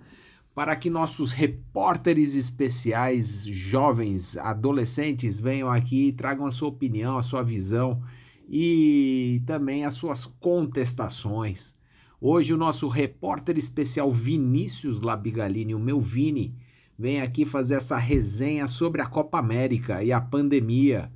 para 0.54 0.76
que 0.76 0.92
nossos 0.92 1.32
repórteres 1.32 2.36
especiais, 2.36 3.44
jovens, 3.48 4.38
adolescentes, 4.38 5.40
venham 5.40 5.72
aqui 5.72 6.10
e 6.10 6.14
tragam 6.14 6.46
a 6.46 6.52
sua 6.52 6.70
opinião, 6.70 7.18
a 7.18 7.24
sua 7.24 7.42
visão 7.42 8.00
e 8.48 9.42
também 9.48 9.86
as 9.86 9.96
suas 9.96 10.28
contestações. 10.40 11.79
Hoje 12.22 12.54
o 12.54 12.58
nosso 12.58 12.90
repórter 12.90 13.58
especial 13.58 14.12
Vinícius 14.12 15.00
Labigalini, 15.00 15.74
o 15.74 15.80
meu 15.80 16.02
Vini, 16.02 16.54
vem 16.98 17.22
aqui 17.22 17.46
fazer 17.46 17.76
essa 17.76 17.96
resenha 17.96 18.68
sobre 18.68 19.02
a 19.02 19.08
Copa 19.08 19.40
América 19.40 20.04
e 20.04 20.12
a 20.12 20.20
pandemia, 20.20 21.10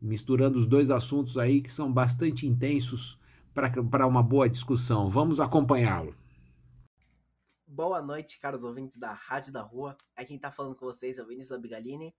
misturando 0.00 0.58
os 0.58 0.66
dois 0.66 0.90
assuntos 0.90 1.36
aí 1.36 1.60
que 1.60 1.70
são 1.70 1.92
bastante 1.92 2.46
intensos 2.46 3.20
para 3.52 4.06
uma 4.06 4.22
boa 4.22 4.48
discussão. 4.48 5.10
Vamos 5.10 5.38
acompanhá-lo. 5.38 6.16
Boa 7.66 8.00
noite, 8.00 8.40
caros 8.40 8.64
ouvintes 8.64 8.96
da 8.96 9.12
Rádio 9.12 9.52
da 9.52 9.60
Rua. 9.60 9.98
Aqui 10.16 10.28
quem 10.28 10.38
tá 10.38 10.50
falando 10.50 10.74
com 10.74 10.86
vocês 10.86 11.18
é 11.18 11.22
o 11.22 11.26
Vinícius 11.26 11.50
Labigalini. 11.50 12.14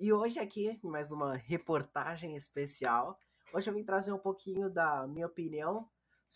E 0.00 0.10
hoje 0.14 0.38
aqui, 0.38 0.80
mais 0.82 1.12
uma 1.12 1.36
reportagem 1.36 2.36
especial, 2.36 3.18
hoje 3.52 3.68
eu 3.68 3.74
vim 3.74 3.84
trazer 3.84 4.12
um 4.12 4.18
pouquinho 4.18 4.70
da 4.70 5.06
minha 5.06 5.26
opinião 5.26 5.86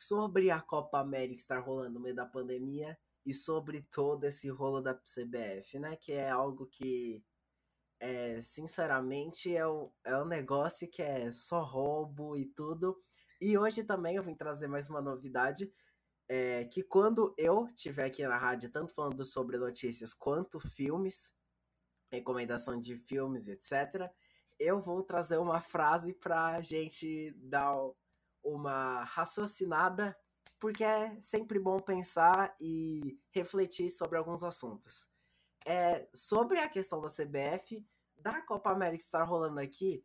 sobre 0.00 0.50
a 0.50 0.60
Copa 0.62 0.98
América 0.98 1.38
estar 1.38 1.58
rolando 1.58 1.94
no 1.94 2.00
meio 2.00 2.14
da 2.14 2.24
pandemia 2.24 2.98
e 3.26 3.34
sobre 3.34 3.82
todo 3.82 4.24
esse 4.24 4.48
rolo 4.48 4.80
da 4.80 4.94
CBF, 4.94 5.78
né? 5.78 5.94
Que 5.96 6.12
é 6.12 6.30
algo 6.30 6.66
que, 6.66 7.22
é, 8.00 8.40
sinceramente, 8.40 9.54
é 9.54 9.68
um, 9.68 9.90
é 10.02 10.16
um 10.16 10.24
negócio 10.24 10.88
que 10.88 11.02
é 11.02 11.30
só 11.30 11.62
roubo 11.62 12.34
e 12.34 12.46
tudo. 12.46 12.98
E 13.38 13.58
hoje 13.58 13.84
também 13.84 14.16
eu 14.16 14.22
vim 14.22 14.34
trazer 14.34 14.68
mais 14.68 14.88
uma 14.88 15.02
novidade, 15.02 15.70
é, 16.26 16.64
que 16.64 16.82
quando 16.82 17.34
eu 17.36 17.66
tiver 17.74 18.06
aqui 18.06 18.26
na 18.26 18.38
rádio, 18.38 18.70
tanto 18.70 18.94
falando 18.94 19.22
sobre 19.22 19.58
notícias 19.58 20.14
quanto 20.14 20.58
filmes, 20.58 21.34
recomendação 22.10 22.80
de 22.80 22.96
filmes, 22.96 23.48
etc., 23.48 24.10
eu 24.58 24.80
vou 24.80 25.02
trazer 25.02 25.36
uma 25.36 25.60
frase 25.60 26.14
pra 26.14 26.60
gente 26.62 27.32
dar 27.36 27.76
uma 28.42 29.04
raciocinada, 29.04 30.16
porque 30.58 30.84
é 30.84 31.20
sempre 31.20 31.58
bom 31.58 31.80
pensar 31.80 32.54
e 32.60 33.18
refletir 33.30 33.90
sobre 33.90 34.18
alguns 34.18 34.42
assuntos. 34.44 35.08
É, 35.66 36.08
sobre 36.14 36.58
a 36.58 36.68
questão 36.68 37.00
da 37.00 37.08
CBF, 37.08 37.86
da 38.16 38.42
Copa 38.42 38.70
América 38.70 39.02
estar 39.02 39.24
rolando 39.24 39.60
aqui, 39.60 40.04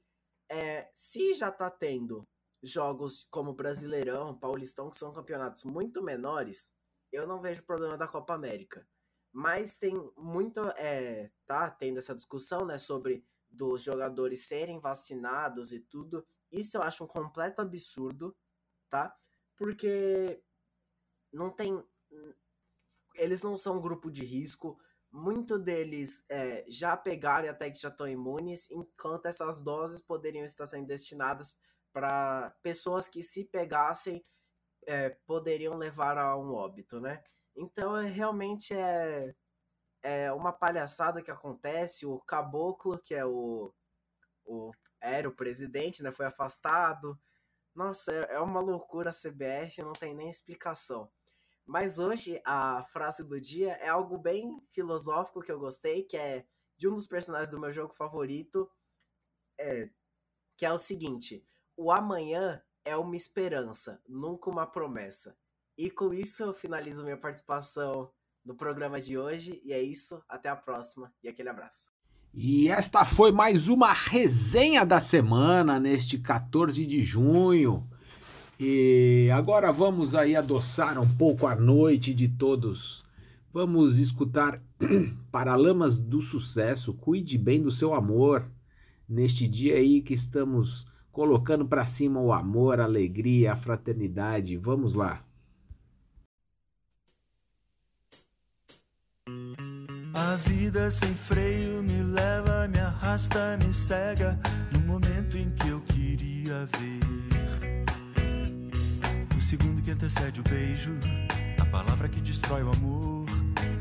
é, 0.50 0.90
se 0.94 1.34
já 1.34 1.52
tá 1.52 1.70
tendo 1.70 2.28
jogos 2.62 3.28
como 3.30 3.54
Brasileirão, 3.54 4.38
Paulistão, 4.38 4.90
que 4.90 4.98
são 4.98 5.14
campeonatos 5.14 5.64
muito 5.64 6.04
menores, 6.04 6.74
eu 7.12 7.28
não 7.28 7.42
vejo 7.42 7.64
problema 7.64 7.98
da 7.98 8.08
Copa 8.08 8.34
América. 8.34 8.88
Mas 9.32 9.78
tem 9.78 9.94
muito. 10.18 10.62
É, 10.78 11.30
tá 11.46 11.70
tendo 11.70 12.00
essa 12.00 12.16
discussão, 12.16 12.66
né? 12.66 12.78
Sobre 12.78 13.26
dos 13.56 13.82
jogadores 13.82 14.48
serem 14.48 14.80
vacinados 14.80 15.72
e 15.72 15.80
tudo. 15.80 16.26
Isso 16.52 16.78
eu 16.78 16.84
acho 16.84 17.04
um 17.04 17.08
completo 17.08 17.62
absurdo, 17.62 18.36
tá? 18.90 19.16
Porque 19.56 20.42
não 21.32 21.50
tem. 21.50 21.84
Eles 23.16 23.42
não 23.42 23.58
são 23.58 23.78
um 23.78 23.82
grupo 23.82 24.12
de 24.12 24.24
risco. 24.26 24.80
Muito 25.12 25.58
deles 25.58 26.26
é, 26.30 26.66
já 26.68 26.98
pegaram 26.98 27.46
e 27.46 27.50
até 27.50 27.72
que 27.72 27.80
já 27.80 27.88
estão 27.88 28.08
imunes, 28.08 28.70
enquanto 28.70 29.28
essas 29.28 29.62
doses 29.62 30.02
poderiam 30.02 30.44
estar 30.44 30.68
sendo 30.68 30.88
destinadas 30.88 31.58
para 31.94 32.52
pessoas 32.62 33.08
que 33.08 33.24
se 33.24 33.46
pegassem 33.46 34.22
é, 34.86 35.10
poderiam 35.26 35.78
levar 35.78 36.18
a 36.18 36.38
um 36.38 36.54
óbito, 36.54 37.00
né? 37.00 37.24
Então, 37.56 37.96
é, 37.96 38.10
realmente 38.10 38.74
é, 38.74 39.34
é 40.06 40.32
uma 40.32 40.54
palhaçada 40.54 41.22
que 41.22 41.32
acontece. 41.32 42.06
O 42.06 42.20
caboclo, 42.20 43.00
que 43.00 43.16
é 43.16 43.26
o, 43.26 43.74
o 44.46 44.72
era 45.02 45.28
o 45.28 45.36
presidente, 45.36 46.04
né? 46.04 46.12
Foi 46.12 46.28
afastado. 46.28 47.20
Nossa, 47.74 48.12
é, 48.12 48.36
é 48.36 48.40
uma 48.40 48.62
loucura 48.62 49.10
a 49.10 49.14
CBF, 49.14 49.82
não 49.82 49.94
tem 49.94 50.14
nem 50.14 50.30
explicação. 50.30 51.12
Mas 51.66 51.98
hoje 51.98 52.40
a 52.46 52.84
frase 52.86 53.28
do 53.28 53.42
dia 53.42 53.74
é 53.74 53.88
algo 53.88 54.20
bem 54.20 54.62
filosófico 54.72 55.42
que 55.42 55.52
eu 55.52 55.60
gostei, 55.60 56.04
que 56.04 56.16
é 56.16 56.46
de 56.78 56.88
um 56.88 56.94
dos 56.94 57.08
personagens 57.08 57.50
do 57.50 57.60
meu 57.60 57.72
jogo 57.72 57.94
favorito, 57.94 58.70
é, 59.60 59.90
que 60.56 60.68
é 60.68 60.72
o 60.72 60.78
seguinte: 60.78 61.44
o 61.76 61.92
amanhã 61.92 62.64
é 62.84 62.96
uma 62.96 63.16
esperança, 63.16 64.00
nunca 64.08 64.52
uma 64.52 64.68
promessa. 64.68 65.36
E 65.76 65.90
com 65.90 66.14
isso 66.14 66.44
eu 66.44 66.54
finalizo 66.54 67.04
minha 67.04 67.18
participação 67.18 68.14
no 68.46 68.56
programa 68.56 69.02
de 69.02 69.18
hoje. 69.18 69.62
E 69.66 69.74
é 69.74 69.82
isso, 69.82 70.24
até 70.30 70.48
a 70.48 70.56
próxima 70.56 71.12
e 71.24 71.28
aquele 71.28 71.50
abraço. 71.50 71.92
E 72.34 72.68
esta 72.68 73.06
foi 73.06 73.32
mais 73.32 73.70
uma 73.70 73.94
resenha 73.94 74.86
da 74.86 75.00
semana 75.00 75.80
neste 75.80 76.18
14 76.18 76.86
de 76.86 77.02
junho. 77.02 77.88
E 78.60 79.30
agora 79.34 79.72
vamos 79.72 80.14
aí 80.14 80.36
adoçar 80.36 81.00
um 81.00 81.08
pouco 81.08 81.48
a 81.48 81.56
noite 81.56 82.14
de 82.14 82.28
todos. 82.28 83.06
Vamos 83.54 84.00
escutar 84.00 84.62
Paralamas 85.32 85.98
do 85.98 86.22
Sucesso. 86.22 86.94
Cuide 86.94 87.38
bem 87.38 87.62
do 87.62 87.72
seu 87.72 87.94
amor 87.94 88.46
neste 89.08 89.48
dia 89.48 89.76
aí 89.76 90.02
que 90.02 90.14
estamos 90.14 90.86
colocando 91.14 91.66
para 91.66 91.86
cima 91.86 92.20
o 92.20 92.34
amor, 92.34 92.82
a 92.82 92.84
alegria, 92.84 93.54
a 93.54 93.56
fraternidade. 93.56 94.58
Vamos 94.58 94.94
lá. 94.94 95.24
A 100.36 100.38
vida 100.38 100.90
sem 100.90 101.16
freio 101.16 101.82
me 101.82 102.04
leva, 102.04 102.68
me 102.68 102.78
arrasta, 102.78 103.58
me 103.58 103.74
cega 103.74 104.38
no 104.74 104.82
momento 104.82 105.38
em 105.38 105.50
que 105.52 105.70
eu 105.70 105.80
queria 105.80 106.68
ver. 106.78 107.00
O 109.34 109.40
segundo 109.40 109.82
que 109.82 109.92
antecede 109.92 110.42
o 110.42 110.44
beijo, 110.44 110.92
a 111.58 111.66
palavra 111.68 112.10
que 112.10 112.20
destrói 112.20 112.64
o 112.64 112.70
amor, 112.70 113.28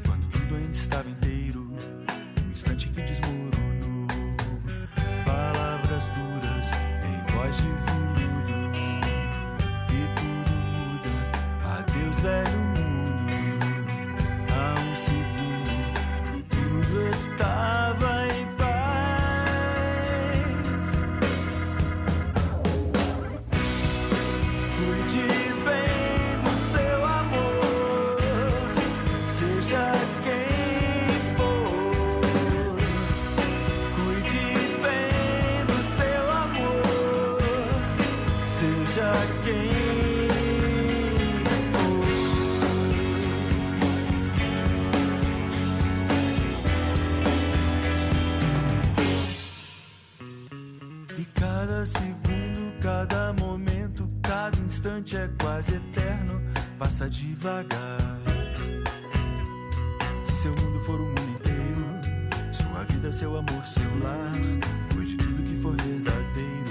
quando 0.06 0.28
tudo 0.30 0.54
ainda 0.54 0.70
estava 0.70 1.10
inteiro, 1.10 1.68
o 2.46 2.52
instante 2.52 2.88
que 2.88 3.02
desmoronou. 3.02 4.06
Palavras 5.26 6.08
duras 6.10 6.70
em 7.02 7.32
voz 7.32 7.56
de 7.56 7.64
veludo, 7.64 8.52
e 9.90 10.06
tudo 10.14 10.54
muda. 10.70 11.78
Adeus, 11.80 12.20
velho 12.20 12.73
instante 54.84 55.16
é 55.16 55.30
quase 55.40 55.76
eterno, 55.76 56.42
passa 56.78 57.08
devagar. 57.08 58.20
Se 60.24 60.34
seu 60.34 60.50
mundo 60.54 60.78
for 60.80 61.00
o 61.00 61.06
mundo 61.06 61.40
inteiro, 61.40 62.52
sua 62.52 62.84
vida, 62.84 63.10
seu 63.10 63.34
amor, 63.34 63.66
seu 63.66 63.98
lar, 64.00 64.32
cuide 64.92 65.16
tudo 65.16 65.42
que 65.42 65.56
for 65.56 65.74
verdadeiro, 65.76 66.63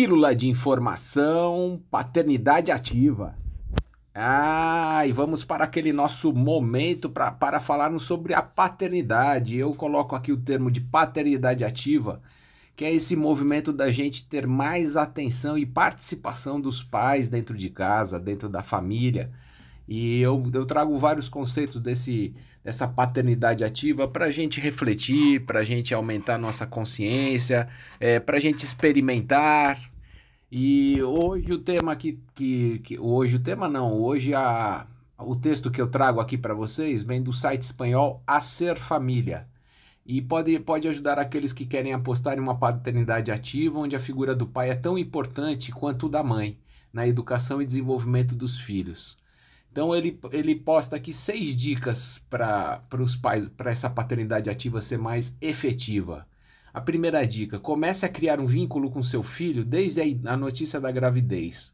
Pílula 0.00 0.32
de 0.32 0.48
informação, 0.48 1.82
paternidade 1.90 2.70
ativa. 2.70 3.34
Ah, 4.14 5.04
e 5.04 5.10
vamos 5.10 5.42
para 5.42 5.64
aquele 5.64 5.92
nosso 5.92 6.32
momento 6.32 7.10
pra, 7.10 7.32
para 7.32 7.58
falarmos 7.58 8.04
sobre 8.04 8.32
a 8.32 8.40
paternidade. 8.40 9.56
Eu 9.56 9.74
coloco 9.74 10.14
aqui 10.14 10.30
o 10.30 10.36
termo 10.36 10.70
de 10.70 10.80
paternidade 10.80 11.64
ativa, 11.64 12.22
que 12.76 12.84
é 12.84 12.94
esse 12.94 13.16
movimento 13.16 13.72
da 13.72 13.90
gente 13.90 14.24
ter 14.24 14.46
mais 14.46 14.96
atenção 14.96 15.58
e 15.58 15.66
participação 15.66 16.60
dos 16.60 16.80
pais 16.80 17.26
dentro 17.26 17.56
de 17.56 17.68
casa, 17.68 18.20
dentro 18.20 18.48
da 18.48 18.62
família. 18.62 19.32
E 19.88 20.20
eu, 20.20 20.48
eu 20.54 20.64
trago 20.64 20.96
vários 20.96 21.28
conceitos 21.28 21.80
desse, 21.80 22.32
dessa 22.68 22.86
paternidade 22.86 23.64
ativa 23.64 24.06
para 24.06 24.26
a 24.26 24.30
gente 24.30 24.60
refletir, 24.60 25.40
para 25.46 25.60
a 25.60 25.62
gente 25.62 25.94
aumentar 25.94 26.36
nossa 26.36 26.66
consciência, 26.66 27.66
é, 27.98 28.20
para 28.20 28.36
a 28.36 28.40
gente 28.40 28.62
experimentar. 28.62 29.90
E 30.52 31.02
hoje 31.02 31.50
o 31.50 31.58
tema 31.58 31.96
que, 31.96 32.20
que, 32.34 32.78
que 32.80 32.98
hoje 32.98 33.36
o 33.36 33.40
tema 33.40 33.70
não, 33.70 33.94
hoje 33.94 34.34
a, 34.34 34.86
o 35.18 35.34
texto 35.34 35.70
que 35.70 35.80
eu 35.80 35.86
trago 35.86 36.20
aqui 36.20 36.36
para 36.36 36.52
vocês 36.52 37.02
vem 37.02 37.22
do 37.22 37.32
site 37.32 37.62
espanhol 37.62 38.22
A 38.26 38.42
Ser 38.42 38.76
Família 38.76 39.48
e 40.04 40.20
pode, 40.20 40.58
pode 40.60 40.86
ajudar 40.88 41.18
aqueles 41.18 41.54
que 41.54 41.64
querem 41.64 41.94
apostar 41.94 42.36
em 42.36 42.40
uma 42.40 42.58
paternidade 42.58 43.32
ativa, 43.32 43.78
onde 43.78 43.96
a 43.96 44.00
figura 44.00 44.34
do 44.34 44.46
pai 44.46 44.68
é 44.68 44.74
tão 44.74 44.98
importante 44.98 45.72
quanto 45.72 46.06
da 46.06 46.22
mãe 46.22 46.58
na 46.92 47.08
educação 47.08 47.62
e 47.62 47.66
desenvolvimento 47.66 48.34
dos 48.34 48.58
filhos. 48.58 49.16
Então 49.78 49.94
ele, 49.94 50.18
ele 50.32 50.56
posta 50.56 50.96
aqui 50.96 51.12
seis 51.12 51.54
dicas 51.54 52.20
para 52.28 52.82
os 52.98 53.14
pais, 53.14 53.46
para 53.46 53.70
essa 53.70 53.88
paternidade 53.88 54.50
ativa 54.50 54.82
ser 54.82 54.98
mais 54.98 55.32
efetiva. 55.40 56.26
A 56.74 56.80
primeira 56.80 57.24
dica: 57.24 57.60
comece 57.60 58.04
a 58.04 58.08
criar 58.08 58.40
um 58.40 58.44
vínculo 58.44 58.90
com 58.90 59.00
seu 59.04 59.22
filho 59.22 59.64
desde 59.64 60.00
a 60.26 60.36
notícia 60.36 60.80
da 60.80 60.90
gravidez. 60.90 61.72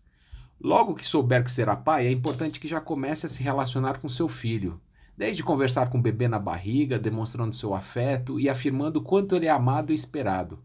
Logo 0.60 0.94
que 0.94 1.06
souber 1.06 1.42
que 1.42 1.50
será 1.50 1.74
pai, 1.74 2.06
é 2.06 2.12
importante 2.12 2.60
que 2.60 2.68
já 2.68 2.78
comece 2.78 3.24
a 3.24 3.28
se 3.30 3.42
relacionar 3.42 3.98
com 3.98 4.08
seu 4.10 4.28
filho. 4.28 4.78
Desde 5.16 5.42
conversar 5.42 5.88
com 5.88 5.96
o 5.96 6.02
bebê 6.02 6.28
na 6.28 6.38
barriga, 6.38 6.98
demonstrando 6.98 7.54
seu 7.54 7.72
afeto 7.72 8.38
e 8.38 8.50
afirmando 8.50 9.00
quanto 9.00 9.34
ele 9.34 9.46
é 9.46 9.50
amado 9.50 9.92
e 9.92 9.94
esperado, 9.94 10.58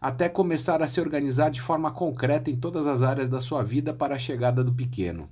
até 0.00 0.28
começar 0.28 0.82
a 0.82 0.88
se 0.88 1.00
organizar 1.00 1.50
de 1.50 1.60
forma 1.60 1.92
concreta 1.92 2.50
em 2.50 2.56
todas 2.56 2.88
as 2.88 3.00
áreas 3.00 3.28
da 3.28 3.38
sua 3.38 3.62
vida 3.62 3.94
para 3.94 4.16
a 4.16 4.18
chegada 4.18 4.64
do 4.64 4.74
pequeno. 4.74 5.30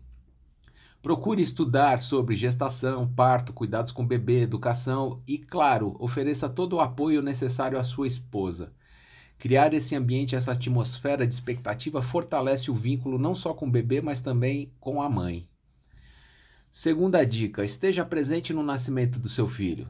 Procure 1.03 1.43
estudar 1.43 2.01
sobre 2.01 2.37
gestação, 2.37 3.13
parto, 3.13 3.53
cuidados 3.53 3.91
com 3.91 4.07
bebê, 4.07 4.43
educação 4.43 5.21
e, 5.27 5.37
claro, 5.37 5.97
ofereça 5.99 6.49
todo 6.49 6.75
o 6.75 6.81
apoio 6.81 7.21
necessário 7.21 7.77
à 7.77 7.83
sua 7.83 8.07
esposa. 8.07 8.73
Criar 9.37 9.75
esse 9.75 9.97
ambiente, 9.97 10.37
essa 10.37 10.53
atmosfera 10.53 11.27
de 11.27 11.35
expectativa 11.35 12.01
fortalece 12.01 12.71
o 12.71 12.75
vínculo 12.77 13.19
não 13.19 13.35
só 13.35 13.53
com 13.53 13.67
o 13.67 13.71
bebê, 13.71 14.01
mas 14.01 14.21
também 14.21 14.71
com 14.79 15.03
a 15.03 15.11
mãe. 15.11 15.49
Segunda 16.71 17.27
dica: 17.27 17.65
esteja 17.65 18.05
presente 18.05 18.53
no 18.53 18.63
nascimento 18.63 19.19
do 19.19 19.29
seu 19.29 19.49
filho. 19.49 19.89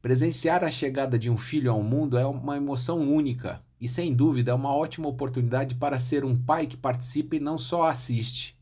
Presenciar 0.00 0.62
a 0.62 0.70
chegada 0.70 1.18
de 1.18 1.28
um 1.28 1.36
filho 1.36 1.72
ao 1.72 1.82
mundo 1.82 2.16
é 2.16 2.24
uma 2.24 2.56
emoção 2.56 3.00
única 3.00 3.60
e, 3.80 3.88
sem 3.88 4.14
dúvida, 4.14 4.52
é 4.52 4.54
uma 4.54 4.72
ótima 4.72 5.08
oportunidade 5.08 5.74
para 5.74 5.98
ser 5.98 6.24
um 6.24 6.36
pai 6.36 6.68
que 6.68 6.76
participe 6.76 7.38
e 7.38 7.40
não 7.40 7.58
só 7.58 7.88
assiste. 7.88 8.56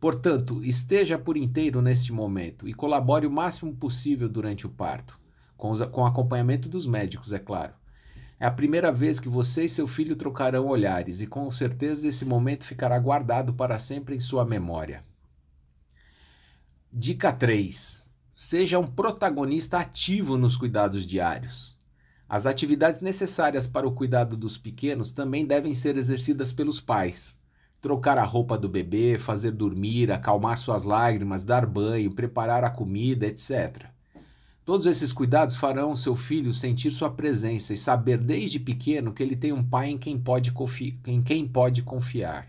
Portanto, 0.00 0.62
esteja 0.64 1.18
por 1.18 1.36
inteiro 1.36 1.80
neste 1.80 2.12
momento 2.12 2.68
e 2.68 2.74
colabore 2.74 3.26
o 3.26 3.30
máximo 3.30 3.74
possível 3.74 4.28
durante 4.28 4.66
o 4.66 4.70
parto, 4.70 5.18
com, 5.56 5.70
os, 5.70 5.80
com 5.86 6.04
acompanhamento 6.04 6.68
dos 6.68 6.86
médicos, 6.86 7.32
é 7.32 7.38
claro. 7.38 7.72
É 8.38 8.44
a 8.44 8.50
primeira 8.50 8.92
vez 8.92 9.18
que 9.18 9.28
você 9.28 9.64
e 9.64 9.68
seu 9.68 9.86
filho 9.86 10.14
trocarão 10.14 10.66
olhares 10.66 11.22
e 11.22 11.26
com 11.26 11.50
certeza 11.50 12.06
esse 12.06 12.24
momento 12.24 12.64
ficará 12.64 12.98
guardado 12.98 13.54
para 13.54 13.78
sempre 13.78 14.14
em 14.14 14.20
sua 14.20 14.44
memória. 14.44 15.02
Dica 16.92 17.32
3. 17.32 18.04
Seja 18.34 18.78
um 18.78 18.86
protagonista 18.86 19.78
ativo 19.78 20.36
nos 20.36 20.56
cuidados 20.56 21.06
diários. 21.06 21.78
As 22.28 22.44
atividades 22.44 23.00
necessárias 23.00 23.66
para 23.66 23.88
o 23.88 23.92
cuidado 23.92 24.36
dos 24.36 24.58
pequenos 24.58 25.12
também 25.12 25.46
devem 25.46 25.74
ser 25.74 25.96
exercidas 25.96 26.52
pelos 26.52 26.78
pais. 26.78 27.36
Trocar 27.80 28.18
a 28.18 28.24
roupa 28.24 28.56
do 28.58 28.68
bebê, 28.68 29.18
fazer 29.18 29.52
dormir, 29.52 30.10
acalmar 30.10 30.58
suas 30.58 30.82
lágrimas, 30.82 31.44
dar 31.44 31.66
banho, 31.66 32.14
preparar 32.14 32.64
a 32.64 32.70
comida, 32.70 33.26
etc. 33.26 33.86
Todos 34.64 34.86
esses 34.86 35.12
cuidados 35.12 35.54
farão 35.54 35.94
seu 35.94 36.16
filho 36.16 36.52
sentir 36.52 36.90
sua 36.90 37.08
presença 37.08 37.72
e 37.72 37.76
saber 37.76 38.18
desde 38.18 38.58
pequeno 38.58 39.12
que 39.12 39.22
ele 39.22 39.36
tem 39.36 39.52
um 39.52 39.62
pai 39.62 39.90
em 39.90 39.96
quem 39.96 40.18
pode, 40.18 40.52
em 41.06 41.22
quem 41.22 41.46
pode 41.46 41.82
confiar. 41.82 42.48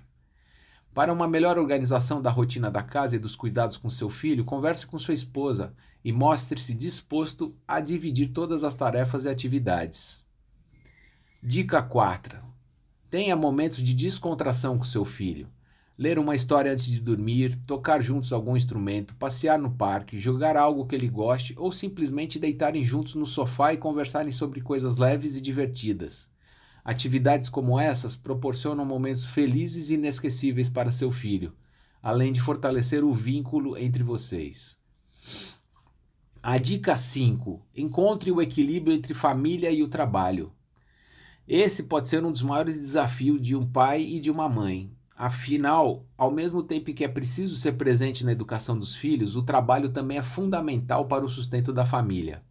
Para 0.95 1.13
uma 1.13 1.27
melhor 1.27 1.59
organização 1.59 2.19
da 2.19 2.31
rotina 2.31 2.71
da 2.71 2.81
casa 2.81 3.15
e 3.15 3.19
dos 3.19 3.35
cuidados 3.35 3.77
com 3.77 3.87
seu 3.87 4.09
filho, 4.09 4.43
converse 4.43 4.87
com 4.87 4.97
sua 4.97 5.13
esposa 5.13 5.75
e 6.03 6.11
mostre-se 6.11 6.73
disposto 6.73 7.55
a 7.67 7.79
dividir 7.79 8.29
todas 8.29 8.63
as 8.63 8.73
tarefas 8.73 9.25
e 9.25 9.29
atividades. 9.29 10.25
Dica 11.43 11.83
4. 11.83 12.46
Tenha 13.09 13.37
momentos 13.37 13.81
de 13.81 13.93
descontração 13.93 14.77
com 14.77 14.83
seu 14.83 15.05
filho. 15.05 15.47
Ler 15.97 16.19
uma 16.19 16.35
história 16.35 16.73
antes 16.73 16.87
de 16.87 16.99
dormir, 16.99 17.57
tocar 17.65 18.01
juntos 18.01 18.33
algum 18.33 18.57
instrumento, 18.57 19.15
passear 19.15 19.57
no 19.57 19.71
parque, 19.71 20.19
jogar 20.19 20.57
algo 20.57 20.85
que 20.85 20.93
ele 20.93 21.07
goste 21.07 21.55
ou 21.57 21.71
simplesmente 21.71 22.37
deitarem 22.37 22.83
juntos 22.83 23.15
no 23.15 23.25
sofá 23.25 23.73
e 23.73 23.77
conversarem 23.77 24.31
sobre 24.31 24.59
coisas 24.59 24.97
leves 24.97 25.37
e 25.37 25.41
divertidas. 25.41 26.29
Atividades 26.83 27.47
como 27.47 27.79
essas 27.79 28.13
proporcionam 28.13 28.83
momentos 28.83 29.25
felizes 29.25 29.89
e 29.89 29.93
inesquecíveis 29.93 30.69
para 30.69 30.91
seu 30.91 31.09
filho, 31.09 31.53
além 32.03 32.33
de 32.33 32.41
fortalecer 32.41 33.05
o 33.05 33.13
vínculo 33.13 33.77
entre 33.77 34.03
vocês. 34.03 34.77
A 36.43 36.57
dica 36.57 36.95
5: 36.97 37.65
encontre 37.73 38.31
o 38.33 38.41
equilíbrio 38.41 38.93
entre 38.93 39.13
família 39.13 39.71
e 39.71 39.81
o 39.81 39.87
trabalho. 39.87 40.51
Esse 41.47 41.83
pode 41.83 42.09
ser 42.09 42.25
um 42.25 42.31
dos 42.31 42.41
maiores 42.41 42.75
desafios 42.75 43.41
de 43.41 43.55
um 43.55 43.65
pai 43.65 44.01
e 44.01 44.19
de 44.19 44.29
uma 44.29 44.49
mãe. 44.49 44.91
Afinal, 45.15 46.05
ao 46.17 46.29
mesmo 46.29 46.61
tempo 46.61 46.93
que 46.93 47.05
é 47.05 47.07
preciso 47.07 47.55
ser 47.55 47.71
presente 47.73 48.25
na 48.25 48.33
educação 48.33 48.77
dos 48.77 48.93
filhos, 48.93 49.33
o 49.37 49.41
trabalho 49.41 49.89
também 49.89 50.17
é 50.17 50.21
fundamental 50.21 51.05
para 51.05 51.23
o 51.23 51.29
sustento 51.29 51.71
da 51.71 51.85
família. 51.85 52.43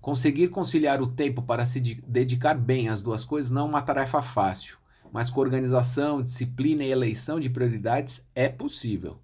Conseguir 0.00 0.48
conciliar 0.48 1.02
o 1.02 1.08
tempo 1.08 1.42
para 1.42 1.66
se 1.66 1.78
dedicar 1.78 2.54
bem 2.54 2.88
às 2.88 3.02
duas 3.02 3.22
coisas 3.22 3.50
não 3.50 3.62
é 3.62 3.68
uma 3.68 3.82
tarefa 3.82 4.22
fácil, 4.22 4.78
mas 5.12 5.28
com 5.28 5.40
organização, 5.42 6.22
disciplina 6.22 6.84
e 6.84 6.90
eleição 6.90 7.38
de 7.38 7.50
prioridades 7.50 8.26
é 8.34 8.48
possível. 8.48 9.18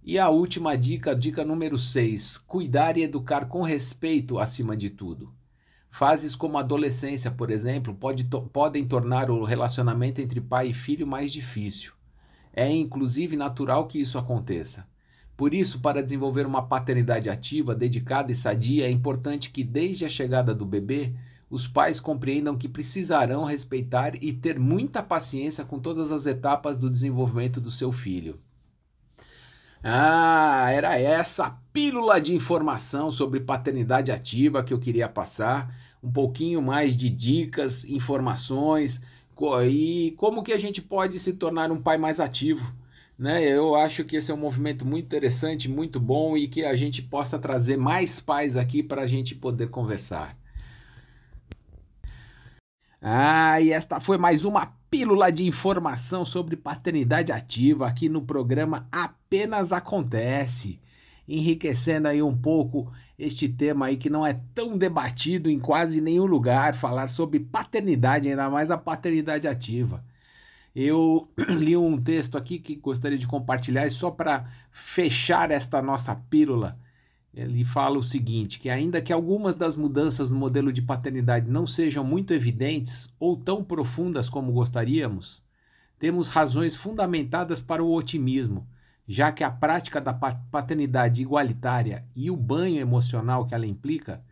E 0.00 0.16
a 0.16 0.28
última 0.28 0.78
dica, 0.78 1.12
dica 1.12 1.44
número 1.44 1.76
6: 1.76 2.38
cuidar 2.38 2.96
e 2.96 3.02
educar 3.02 3.46
com 3.46 3.62
respeito 3.62 4.38
acima 4.38 4.76
de 4.76 4.90
tudo. 4.90 5.34
Fases 5.96 6.36
como 6.36 6.58
a 6.58 6.60
adolescência, 6.60 7.30
por 7.30 7.50
exemplo, 7.50 7.94
pode 7.94 8.24
to 8.24 8.42
podem 8.42 8.86
tornar 8.86 9.30
o 9.30 9.42
relacionamento 9.44 10.20
entre 10.20 10.42
pai 10.42 10.68
e 10.68 10.74
filho 10.74 11.06
mais 11.06 11.32
difícil. 11.32 11.94
É 12.52 12.70
inclusive 12.70 13.34
natural 13.34 13.86
que 13.86 13.98
isso 13.98 14.18
aconteça. 14.18 14.86
Por 15.38 15.54
isso, 15.54 15.80
para 15.80 16.02
desenvolver 16.02 16.44
uma 16.44 16.60
paternidade 16.60 17.30
ativa, 17.30 17.74
dedicada 17.74 18.30
e 18.30 18.36
sadia, 18.36 18.84
é 18.84 18.90
importante 18.90 19.48
que, 19.48 19.64
desde 19.64 20.04
a 20.04 20.08
chegada 20.10 20.54
do 20.54 20.66
bebê, 20.66 21.14
os 21.48 21.66
pais 21.66 21.98
compreendam 21.98 22.58
que 22.58 22.68
precisarão 22.68 23.44
respeitar 23.44 24.22
e 24.22 24.34
ter 24.34 24.58
muita 24.58 25.02
paciência 25.02 25.64
com 25.64 25.78
todas 25.78 26.10
as 26.10 26.26
etapas 26.26 26.76
do 26.76 26.90
desenvolvimento 26.90 27.58
do 27.58 27.70
seu 27.70 27.90
filho. 27.90 28.38
Ah, 29.82 30.68
era 30.70 30.98
essa 30.98 31.56
pílula 31.72 32.20
de 32.20 32.34
informação 32.34 33.10
sobre 33.10 33.40
paternidade 33.40 34.10
ativa 34.10 34.62
que 34.62 34.74
eu 34.74 34.78
queria 34.78 35.08
passar, 35.08 35.72
um 36.06 36.12
pouquinho 36.12 36.62
mais 36.62 36.96
de 36.96 37.10
dicas, 37.10 37.84
informações 37.84 39.00
e 39.68 40.14
como 40.16 40.42
que 40.42 40.52
a 40.52 40.58
gente 40.58 40.80
pode 40.80 41.18
se 41.20 41.32
tornar 41.34 41.70
um 41.70 41.82
pai 41.82 41.98
mais 41.98 42.20
ativo 42.20 42.64
né? 43.18 43.42
Eu 43.44 43.74
acho 43.74 44.04
que 44.04 44.16
esse 44.16 44.30
é 44.30 44.34
um 44.34 44.38
movimento 44.38 44.84
muito 44.84 45.06
interessante, 45.06 45.68
muito 45.68 45.98
bom 45.98 46.36
e 46.36 46.48
que 46.48 46.64
a 46.64 46.76
gente 46.76 47.02
possa 47.02 47.38
trazer 47.38 47.76
mais 47.76 48.20
pais 48.20 48.56
aqui 48.56 48.82
para 48.82 49.02
a 49.02 49.06
gente 49.06 49.34
poder 49.34 49.68
conversar. 49.70 50.36
Ah, 53.00 53.60
e 53.60 53.70
esta 53.70 54.00
foi 54.00 54.18
mais 54.18 54.44
uma 54.44 54.66
pílula 54.90 55.30
de 55.30 55.46
informação 55.46 56.24
sobre 56.24 56.56
paternidade 56.56 57.32
ativa 57.32 57.86
aqui 57.86 58.08
no 58.08 58.22
programa 58.22 58.88
Apenas 58.90 59.72
Acontece, 59.72 60.80
enriquecendo 61.28 62.08
aí 62.08 62.22
um 62.22 62.36
pouco 62.36 62.92
este 63.18 63.48
tema 63.48 63.86
aí 63.86 63.96
que 63.96 64.10
não 64.10 64.26
é 64.26 64.40
tão 64.54 64.76
debatido 64.76 65.50
em 65.50 65.58
quase 65.58 66.00
nenhum 66.00 66.26
lugar, 66.26 66.74
falar 66.74 67.08
sobre 67.08 67.40
paternidade, 67.40 68.28
ainda 68.28 68.50
mais 68.50 68.70
a 68.70 68.78
paternidade 68.78 69.48
ativa. 69.48 70.04
Eu 70.74 71.28
li 71.58 71.76
um 71.76 71.96
texto 71.96 72.36
aqui 72.36 72.58
que 72.58 72.76
gostaria 72.76 73.18
de 73.18 73.26
compartilhar, 73.26 73.86
e 73.86 73.90
só 73.90 74.10
para 74.10 74.46
fechar 74.70 75.50
esta 75.50 75.80
nossa 75.80 76.14
pílula. 76.14 76.78
Ele 77.34 77.64
fala 77.64 77.98
o 77.98 78.02
seguinte: 78.02 78.58
que 78.58 78.68
ainda 78.68 79.00
que 79.00 79.12
algumas 79.12 79.56
das 79.56 79.76
mudanças 79.76 80.30
no 80.30 80.38
modelo 80.38 80.72
de 80.72 80.82
paternidade 80.82 81.50
não 81.50 81.66
sejam 81.66 82.04
muito 82.04 82.32
evidentes 82.32 83.08
ou 83.18 83.36
tão 83.36 83.64
profundas 83.64 84.28
como 84.28 84.52
gostaríamos, 84.52 85.42
temos 85.98 86.28
razões 86.28 86.76
fundamentadas 86.76 87.60
para 87.60 87.82
o 87.82 87.92
otimismo, 87.92 88.66
já 89.06 89.30
que 89.30 89.44
a 89.44 89.50
prática 89.50 90.00
da 90.00 90.12
paternidade 90.12 91.22
igualitária 91.22 92.04
e 92.14 92.30
o 92.30 92.36
banho 92.36 92.80
emocional 92.80 93.46
que 93.46 93.54
ela 93.54 93.66
implica 93.66 94.22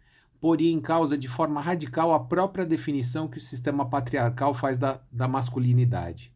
poria 0.40 0.70
em 0.70 0.80
causa 0.80 1.16
de 1.16 1.28
forma 1.28 1.60
radical 1.60 2.12
a 2.12 2.20
própria 2.20 2.66
definição 2.66 3.28
que 3.28 3.38
o 3.38 3.40
sistema 3.40 3.86
patriarcal 3.86 4.52
faz 4.52 4.76
da, 4.76 5.00
da 5.10 5.26
masculinidade. 5.26 6.32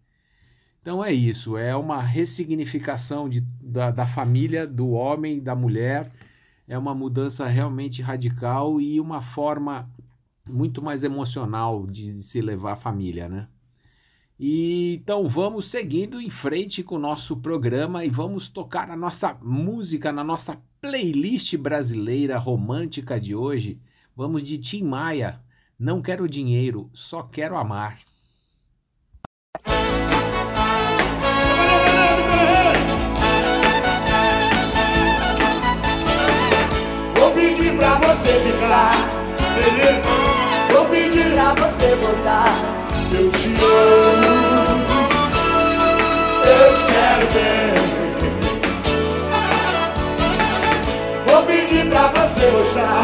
Então 0.81 1.05
é 1.05 1.13
isso, 1.13 1.59
é 1.59 1.77
uma 1.77 2.01
ressignificação 2.01 3.29
de, 3.29 3.41
da, 3.61 3.91
da 3.91 4.07
família, 4.07 4.67
do 4.67 4.91
homem, 4.91 5.41
da 5.41 5.55
mulher, 5.55 6.11
é 6.67 6.79
uma 6.79 6.95
mudança 6.95 7.47
realmente 7.47 8.01
radical 8.01 8.81
e 8.81 9.01
uma 9.01 9.21
forma 9.21 9.91
muito 10.49 10.81
mais 10.81 11.05
emocional 11.05 11.87
de 11.87 12.23
se 12.23 12.41
levar 12.41 12.73
a 12.73 12.77
família, 12.77 13.29
né? 13.29 13.49
E, 14.39 14.95
então 14.95 15.27
vamos 15.27 15.69
seguindo 15.69 16.21
em 16.21 16.31
frente 16.31 16.85
com 16.85 16.95
o 16.95 17.01
nosso 17.01 17.37
programa 17.37 18.05
e 18.05 18.09
vamos 18.09 18.49
tocar 18.49 18.89
a 18.89 18.97
nossa 18.97 19.37
música 19.43 20.13
na 20.13 20.23
nossa 20.23 20.63
playlist 20.81 21.57
brasileira 21.57 22.39
romântica 22.39 23.19
de 23.19 23.35
hoje. 23.35 23.81
Vamos 24.15 24.45
de 24.45 24.57
Tim 24.59 24.85
Maia. 24.85 25.41
Não 25.77 26.01
quero 26.01 26.29
dinheiro, 26.29 26.89
só 26.93 27.23
quero 27.23 27.57
amar. 27.57 27.99
Vou 37.15 37.33
pedir 37.35 37.77
pra 37.77 37.95
você 37.97 38.29
ficar, 38.41 38.95
beleza? 39.55 40.07
Vou 40.73 40.89
pedir 40.89 41.33
pra 41.33 41.55
você 41.55 41.97
voltar. 41.97 42.78
Eu 43.11 43.31
te 43.31 43.47
amo, 43.47 44.87
eu 46.45 46.75
te 46.75 46.83
quero 46.85 47.27
bem. 47.35 47.75
Vou 51.27 51.41
pedir 51.45 51.85
pra 51.89 52.05
você 52.09 52.45
gostar. 52.51 53.03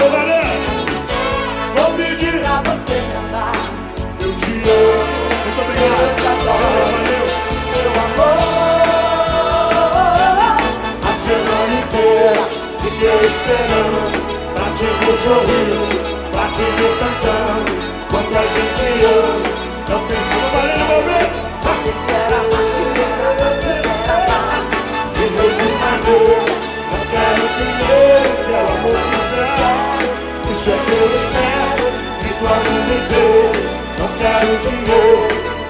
Vou 1.74 1.88
pedir 1.96 2.34
pra 2.40 2.56
você 2.62 2.96
cantar. 3.12 3.56
Eu 4.20 4.30
te 4.36 4.52
amo, 4.68 5.04
muito 5.42 5.60
obrigado. 5.60 6.00
Eu 6.00 6.14
te 6.16 6.26
adoro, 6.26 6.76
valeu. 6.92 7.24
Meu 7.74 7.92
amor, 8.04 8.38
a 11.02 11.12
semana 11.14 11.74
inteira 11.80 12.44
fiquei 12.82 13.18
esperando 13.26 13.98
pra 14.54 14.66
te 14.76 14.84
ver 14.84 15.16
sorrindo, 15.18 15.63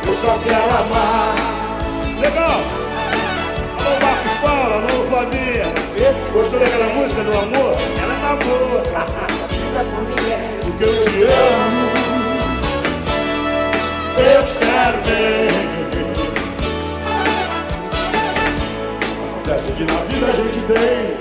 eu 0.06 0.12
só 0.12 0.38
quero 0.44 0.64
amar. 0.64 1.34
Legal! 2.20 2.60
Alô, 3.78 4.00
Marcos 4.00 4.32
Paulo, 4.40 4.74
alô, 4.74 5.04
Flavinha. 5.08 5.72
Gostou 6.32 6.60
daquela 6.60 6.92
música 6.94 7.22
do 7.22 7.32
amor? 7.32 7.76
Ela 8.00 8.14
tá 8.20 8.36
boa. 8.44 8.82
Porque 10.62 10.84
eu 10.84 11.00
te 11.00 11.22
amo. 11.24 12.04
Eu 14.16 14.42
te 14.44 14.52
quero 14.54 14.98
bem. 15.06 15.48
Acontece 19.32 19.72
que 19.72 19.84
na 19.84 19.94
vida 20.08 20.26
a 20.26 20.32
gente 20.32 20.60
tem. 20.60 21.16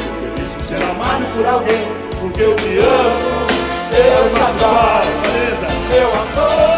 Ser 0.00 0.12
feliz 0.20 0.56
de 0.58 0.64
ser 0.64 0.82
amado 0.82 1.24
por 1.36 1.46
alguém. 1.46 1.86
Porque 2.20 2.42
eu 2.42 2.56
te 2.56 2.78
amo. 2.78 3.44
Eu 3.92 4.30
te 4.30 4.40
adoro. 4.40 5.23
Meu 5.94 6.08
amor. 6.08 6.73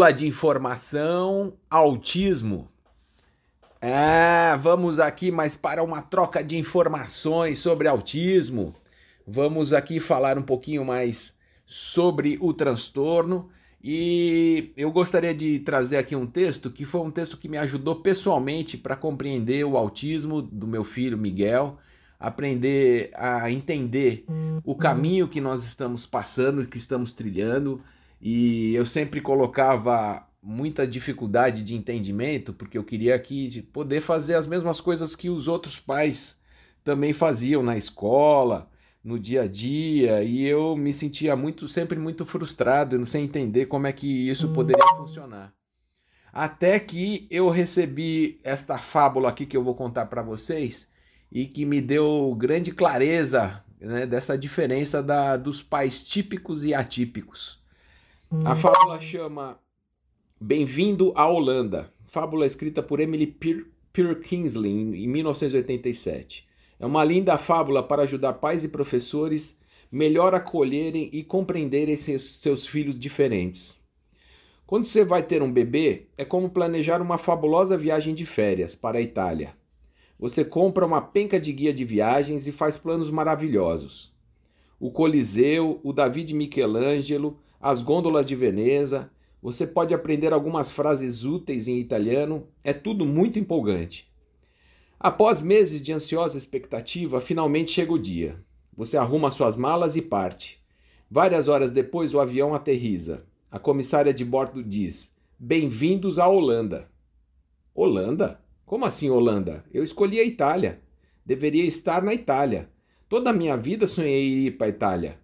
Pílula 0.00 0.14
de 0.14 0.26
informação, 0.26 1.52
autismo. 1.68 2.70
É, 3.82 4.56
vamos 4.56 4.98
aqui 4.98 5.30
mais 5.30 5.56
para 5.58 5.82
uma 5.82 6.00
troca 6.00 6.42
de 6.42 6.56
informações 6.56 7.58
sobre 7.58 7.86
autismo. 7.86 8.74
Vamos 9.26 9.74
aqui 9.74 10.00
falar 10.00 10.38
um 10.38 10.42
pouquinho 10.42 10.86
mais 10.86 11.36
sobre 11.66 12.38
o 12.40 12.54
transtorno 12.54 13.50
e 13.84 14.72
eu 14.74 14.90
gostaria 14.90 15.34
de 15.34 15.58
trazer 15.58 15.98
aqui 15.98 16.16
um 16.16 16.26
texto 16.26 16.70
que 16.70 16.86
foi 16.86 17.02
um 17.02 17.10
texto 17.10 17.36
que 17.36 17.46
me 17.46 17.58
ajudou 17.58 17.96
pessoalmente 17.96 18.78
para 18.78 18.96
compreender 18.96 19.66
o 19.66 19.76
autismo 19.76 20.40
do 20.40 20.66
meu 20.66 20.82
filho 20.82 21.18
Miguel, 21.18 21.76
aprender 22.18 23.10
a 23.12 23.50
entender 23.50 24.24
o 24.64 24.74
caminho 24.74 25.28
que 25.28 25.42
nós 25.42 25.62
estamos 25.62 26.06
passando, 26.06 26.64
que 26.64 26.78
estamos 26.78 27.12
trilhando, 27.12 27.82
e 28.20 28.74
eu 28.74 28.84
sempre 28.84 29.20
colocava 29.20 30.26
muita 30.42 30.86
dificuldade 30.86 31.62
de 31.62 31.74
entendimento, 31.74 32.52
porque 32.52 32.76
eu 32.76 32.84
queria 32.84 33.14
aqui 33.14 33.62
poder 33.72 34.00
fazer 34.00 34.34
as 34.34 34.46
mesmas 34.46 34.80
coisas 34.80 35.14
que 35.14 35.28
os 35.28 35.48
outros 35.48 35.78
pais 35.78 36.38
também 36.82 37.12
faziam 37.12 37.62
na 37.62 37.76
escola, 37.76 38.70
no 39.02 39.18
dia 39.18 39.42
a 39.42 39.46
dia, 39.46 40.22
e 40.22 40.44
eu 40.46 40.76
me 40.76 40.92
sentia 40.92 41.34
muito 41.34 41.66
sempre 41.68 41.98
muito 41.98 42.24
frustrado, 42.26 42.98
não 42.98 43.04
sei 43.04 43.22
entender 43.22 43.66
como 43.66 43.86
é 43.86 43.92
que 43.92 44.28
isso 44.28 44.48
poderia 44.52 44.86
funcionar. 44.96 45.54
Até 46.32 46.78
que 46.78 47.26
eu 47.30 47.48
recebi 47.48 48.40
esta 48.44 48.78
fábula 48.78 49.30
aqui 49.30 49.46
que 49.46 49.56
eu 49.56 49.64
vou 49.64 49.74
contar 49.74 50.06
para 50.06 50.22
vocês 50.22 50.88
e 51.30 51.46
que 51.46 51.64
me 51.64 51.80
deu 51.80 52.34
grande 52.38 52.70
clareza 52.70 53.64
né, 53.80 54.06
dessa 54.06 54.38
diferença 54.38 55.02
da, 55.02 55.36
dos 55.36 55.62
pais 55.62 56.02
típicos 56.02 56.64
e 56.64 56.72
atípicos. 56.72 57.59
A 58.32 58.54
fábula 58.54 59.00
chama 59.00 59.58
Bem-vindo 60.40 61.12
à 61.16 61.26
Holanda. 61.26 61.92
Fábula 62.06 62.46
escrita 62.46 62.80
por 62.80 63.00
Emily 63.00 63.26
Peer, 63.26 63.66
Peer 63.92 64.20
Kingsley 64.20 64.70
em 64.70 65.08
1987. 65.08 66.46
É 66.78 66.86
uma 66.86 67.02
linda 67.02 67.36
fábula 67.36 67.82
para 67.82 68.02
ajudar 68.02 68.34
pais 68.34 68.62
e 68.62 68.68
professores 68.68 69.58
melhor 69.90 70.32
acolherem 70.32 71.10
e 71.12 71.24
compreenderem 71.24 71.96
seus, 71.96 72.22
seus 72.36 72.64
filhos 72.64 72.96
diferentes. 73.00 73.82
Quando 74.64 74.84
você 74.84 75.04
vai 75.04 75.24
ter 75.24 75.42
um 75.42 75.50
bebê, 75.50 76.06
é 76.16 76.24
como 76.24 76.50
planejar 76.50 77.02
uma 77.02 77.18
fabulosa 77.18 77.76
viagem 77.76 78.14
de 78.14 78.24
férias 78.24 78.76
para 78.76 78.98
a 78.98 79.02
Itália. 79.02 79.56
Você 80.20 80.44
compra 80.44 80.86
uma 80.86 81.02
penca 81.02 81.40
de 81.40 81.52
guia 81.52 81.74
de 81.74 81.84
viagens 81.84 82.46
e 82.46 82.52
faz 82.52 82.78
planos 82.78 83.10
maravilhosos. 83.10 84.14
O 84.78 84.92
Coliseu, 84.92 85.80
o 85.82 85.92
Davi 85.92 86.22
de 86.22 86.32
Michelangelo, 86.32 87.36
as 87.60 87.82
gôndolas 87.82 88.24
de 88.24 88.34
Veneza, 88.34 89.10
você 89.42 89.66
pode 89.66 89.92
aprender 89.92 90.32
algumas 90.32 90.70
frases 90.70 91.24
úteis 91.24 91.68
em 91.68 91.78
italiano, 91.78 92.48
é 92.64 92.72
tudo 92.72 93.04
muito 93.04 93.38
empolgante. 93.38 94.10
Após 94.98 95.42
meses 95.42 95.82
de 95.82 95.92
ansiosa 95.92 96.38
expectativa, 96.38 97.20
finalmente 97.20 97.70
chega 97.70 97.92
o 97.92 97.98
dia. 97.98 98.42
Você 98.74 98.96
arruma 98.96 99.30
suas 99.30 99.56
malas 99.56 99.94
e 99.94 100.00
parte. 100.00 100.62
Várias 101.10 101.48
horas 101.48 101.70
depois, 101.70 102.14
o 102.14 102.20
avião 102.20 102.54
aterriza. 102.54 103.26
A 103.50 103.58
comissária 103.58 104.14
de 104.14 104.24
bordo 104.24 104.62
diz: 104.62 105.14
Bem-vindos 105.38 106.18
à 106.18 106.28
Holanda. 106.28 106.90
Holanda? 107.74 108.40
Como 108.64 108.86
assim 108.86 109.10
Holanda? 109.10 109.64
Eu 109.72 109.82
escolhi 109.82 110.20
a 110.20 110.24
Itália. 110.24 110.80
Deveria 111.26 111.64
estar 111.64 112.02
na 112.02 112.14
Itália. 112.14 112.70
Toda 113.08 113.30
a 113.30 113.34
minha 113.34 113.56
vida 113.56 113.86
sonhei 113.86 114.46
ir 114.46 114.50
para 114.52 114.66
a 114.66 114.70
Itália. 114.70 115.18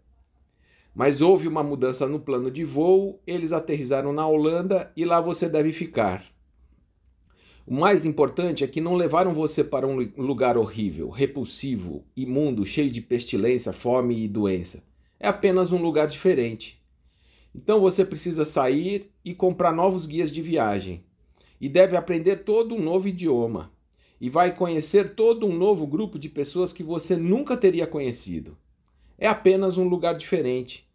Mas 0.97 1.21
houve 1.21 1.47
uma 1.47 1.63
mudança 1.63 2.09
no 2.09 2.19
plano 2.19 2.51
de 2.51 2.65
voo, 2.65 3.21
eles 3.27 3.53
aterrizaram 3.53 4.15
na 4.15 4.27
Holanda 4.27 4.91
e 4.97 5.05
lá 5.05 5.21
você 5.21 5.47
deve 5.47 5.71
ficar. 5.71 6.25
O 7.67 7.75
mais 7.75 8.07
importante 8.07 8.65
é 8.65 8.67
que 8.67 8.81
não 8.81 8.95
levaram 8.95 9.35
você 9.35 9.63
para 9.63 9.87
um 9.87 9.99
lugar 10.17 10.57
horrível, 10.57 11.11
repulsivo, 11.11 12.03
imundo, 12.17 12.65
cheio 12.65 12.91
de 12.91 13.03
pestilência, 13.03 13.75
fome 13.75 14.25
e 14.25 14.27
doença. 14.27 14.83
É 15.21 15.29
apenas 15.29 15.71
um 15.71 15.83
lugar 15.83 16.07
diferente. 16.07 16.83
Então 17.55 17.79
você 17.79 18.03
precisa 18.03 18.47
sair 18.47 19.13
e 19.23 19.35
comprar 19.35 19.73
novos 19.73 20.07
guias 20.07 20.33
de 20.33 20.41
viagem. 20.41 21.05
E 21.61 21.69
deve 21.69 21.95
aprender 21.95 22.37
todo 22.37 22.75
um 22.75 22.81
novo 22.81 23.07
idioma. 23.07 23.71
E 24.19 24.31
vai 24.31 24.57
conhecer 24.57 25.15
todo 25.15 25.47
um 25.47 25.55
novo 25.55 25.87
grupo 25.87 26.19
de 26.19 26.31
pessoas 26.31 26.73
que 26.73 26.83
você 26.83 27.19
nunca 27.19 27.55
teria 27.55 27.87
conhecido. 27.87 28.57
É 29.19 29.29
apenas 29.29 29.77
um 29.77 29.87
lugar 29.87 30.15
diferente. 30.15 30.86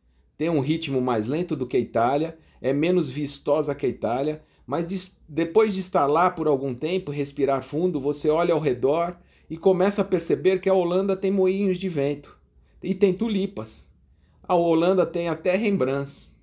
Tem 0.41 0.49
um 0.49 0.59
ritmo 0.59 0.99
mais 0.99 1.27
lento 1.27 1.55
do 1.55 1.67
que 1.67 1.77
a 1.77 1.79
Itália, 1.79 2.35
é 2.59 2.73
menos 2.73 3.07
vistosa 3.07 3.75
que 3.75 3.85
a 3.85 3.89
Itália, 3.89 4.41
mas 4.65 5.15
depois 5.29 5.71
de 5.71 5.81
estar 5.81 6.07
lá 6.07 6.31
por 6.31 6.47
algum 6.47 6.73
tempo, 6.73 7.11
respirar 7.11 7.61
fundo, 7.61 8.01
você 8.01 8.27
olha 8.27 8.51
ao 8.51 8.59
redor 8.59 9.15
e 9.47 9.55
começa 9.55 10.01
a 10.01 10.03
perceber 10.03 10.59
que 10.59 10.67
a 10.67 10.73
Holanda 10.73 11.15
tem 11.15 11.29
moinhos 11.29 11.77
de 11.77 11.87
vento 11.87 12.39
e 12.81 12.95
tem 12.95 13.13
tulipas. 13.13 13.93
A 14.41 14.55
Holanda 14.55 15.05
tem 15.05 15.29
até 15.29 15.55
Rembrandts. 15.55 16.35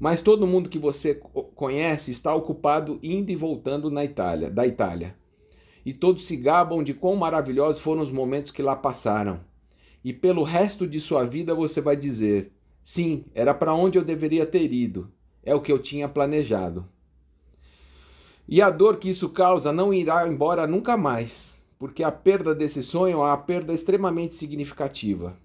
Mas 0.00 0.20
todo 0.20 0.44
mundo 0.44 0.68
que 0.68 0.80
você 0.80 1.14
conhece 1.54 2.10
está 2.10 2.34
ocupado 2.34 2.98
indo 3.04 3.30
e 3.30 3.36
voltando 3.36 3.88
na 3.88 4.04
Itália, 4.04 4.50
da 4.50 4.66
Itália. 4.66 5.14
E 5.86 5.92
todos 5.92 6.24
se 6.24 6.36
gabam 6.36 6.82
de 6.82 6.92
quão 6.92 7.14
maravilhosos 7.14 7.80
foram 7.80 8.02
os 8.02 8.10
momentos 8.10 8.50
que 8.50 8.62
lá 8.62 8.74
passaram. 8.74 9.38
E 10.02 10.12
pelo 10.12 10.42
resto 10.42 10.88
de 10.88 10.98
sua 10.98 11.22
vida 11.22 11.54
você 11.54 11.80
vai 11.80 11.94
dizer: 11.94 12.50
sim, 12.82 13.24
era 13.34 13.54
para 13.54 13.74
onde 13.74 13.98
eu 13.98 14.04
deveria 14.04 14.46
ter 14.46 14.72
ido. 14.72 15.10
É 15.44 15.54
o 15.54 15.60
que 15.60 15.72
eu 15.72 15.78
tinha 15.78 16.08
planejado. 16.08 16.86
E 18.48 18.60
a 18.60 18.70
dor 18.70 18.96
que 18.96 19.10
isso 19.10 19.28
causa 19.28 19.72
não 19.72 19.94
irá 19.94 20.26
embora 20.26 20.66
nunca 20.66 20.96
mais, 20.96 21.62
porque 21.78 22.02
a 22.04 22.12
perda 22.12 22.54
desse 22.54 22.82
sonho 22.82 23.14
é 23.14 23.16
uma 23.16 23.36
perda 23.36 23.72
extremamente 23.72 24.34
significativa. 24.34 25.36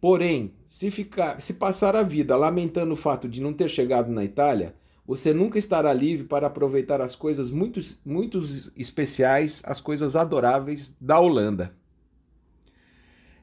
Porém, 0.00 0.52
se, 0.66 0.90
ficar, 0.90 1.40
se 1.40 1.54
passar 1.54 1.94
a 1.96 2.02
vida 2.02 2.36
lamentando 2.36 2.94
o 2.94 2.96
fato 2.96 3.28
de 3.28 3.40
não 3.40 3.52
ter 3.52 3.68
chegado 3.68 4.10
na 4.10 4.24
Itália, 4.24 4.74
você 5.06 5.34
nunca 5.34 5.58
estará 5.58 5.92
livre 5.92 6.26
para 6.26 6.46
aproveitar 6.46 7.00
as 7.00 7.14
coisas 7.14 7.50
muito, 7.50 7.80
muito 8.04 8.38
especiais, 8.76 9.62
as 9.64 9.80
coisas 9.80 10.16
adoráveis 10.16 10.94
da 11.00 11.20
Holanda. 11.20 11.74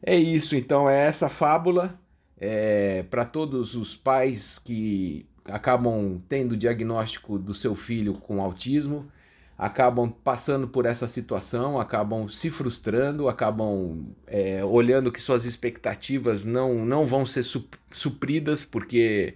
É 0.02 0.16
isso, 0.16 0.56
então, 0.56 0.90
é 0.90 1.06
essa 1.06 1.30
fábula 1.30 2.01
é, 2.42 3.04
para 3.04 3.24
todos 3.24 3.76
os 3.76 3.96
pais 3.96 4.58
que 4.58 5.28
acabam 5.46 6.20
tendo 6.28 6.54
o 6.54 6.58
diagnóstico 6.58 7.38
do 7.38 7.54
seu 7.54 7.76
filho 7.76 8.16
com 8.16 8.42
autismo, 8.42 9.12
acabam 9.56 10.10
passando 10.10 10.68
por 10.68 10.88
essa 10.88 11.08
situação, 11.08 11.80
acabam 11.80 12.28
se 12.28 12.50
frustrando, 12.50 13.30
acabam 13.30 14.08
é, 14.26 14.66
olhando 14.66 15.12
que 15.12 15.22
suas 15.22 15.46
expectativas 15.46 16.44
não, 16.44 16.84
não 16.84 17.06
vão 17.06 17.28
ser 17.28 17.44
supridas, 17.92 18.66
porque 18.66 19.36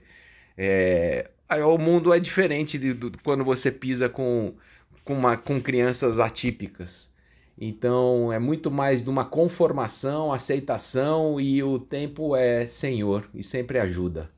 é, 0.58 1.30
o 1.64 1.78
mundo 1.78 2.12
é 2.12 2.20
diferente 2.20 2.80
de, 2.80 2.94
de, 2.96 3.12
quando 3.24 3.44
você 3.44 3.72
pisa 3.72 4.10
com, 4.10 4.56
com, 5.04 5.14
uma, 5.14 5.38
com 5.38 5.62
crianças 5.62 6.20
atípicas. 6.20 7.14
Então 7.58 8.32
é 8.32 8.40
muito 8.40 8.70
mais 8.70 9.04
de 9.04 9.10
uma 9.10 9.26
conformação, 9.26 10.34
aceitação 10.34 11.40
e 11.40 11.64
o 11.64 11.80
tempo 11.80 12.36
é 12.36 12.68
senhor 12.68 13.30
e 13.34 13.42
sempre 13.42 13.80
ajuda. 13.80 14.30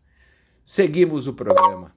Seguimos 0.63 1.27
o 1.27 1.33
programa. 1.33 1.95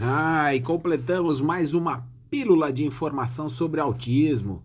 Ah, 0.00 0.54
e 0.54 0.60
completamos 0.60 1.40
mais 1.40 1.74
uma 1.74 2.08
pílula 2.30 2.72
de 2.72 2.84
informação 2.84 3.50
sobre 3.50 3.80
autismo. 3.80 4.64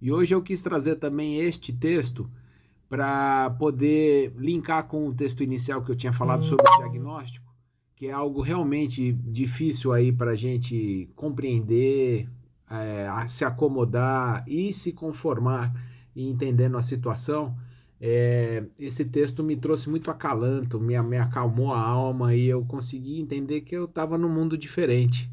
E 0.00 0.12
hoje 0.12 0.34
eu 0.34 0.42
quis 0.42 0.60
trazer 0.60 0.96
também 0.96 1.38
este 1.38 1.72
texto 1.72 2.30
para 2.88 3.50
poder 3.50 4.32
linkar 4.36 4.86
com 4.86 5.06
o 5.06 5.14
texto 5.14 5.42
inicial 5.42 5.82
que 5.82 5.90
eu 5.90 5.96
tinha 5.96 6.12
falado 6.12 6.44
sobre 6.44 6.68
o 6.68 6.76
diagnóstico, 6.78 7.54
que 7.94 8.06
é 8.06 8.12
algo 8.12 8.42
realmente 8.42 9.12
difícil 9.12 9.92
aí 9.92 10.12
para 10.12 10.32
a 10.32 10.36
gente 10.36 11.08
compreender, 11.14 12.28
é, 12.70 13.08
se 13.26 13.44
acomodar 13.44 14.44
e 14.46 14.72
se 14.72 14.92
conformar 14.92 15.72
e 16.14 16.28
entendendo 16.28 16.76
a 16.76 16.82
situação 16.82 17.56
é, 18.00 18.64
esse 18.78 19.04
texto 19.04 19.44
me 19.44 19.56
trouxe 19.56 19.90
muito 19.90 20.10
acalanto, 20.10 20.80
me, 20.80 21.00
me 21.02 21.18
acalmou 21.18 21.72
a 21.72 21.80
alma 21.80 22.34
e 22.34 22.46
eu 22.46 22.64
consegui 22.64 23.20
entender 23.20 23.60
que 23.60 23.76
eu 23.76 23.84
estava 23.84 24.16
num 24.16 24.28
mundo 24.28 24.56
diferente. 24.56 25.30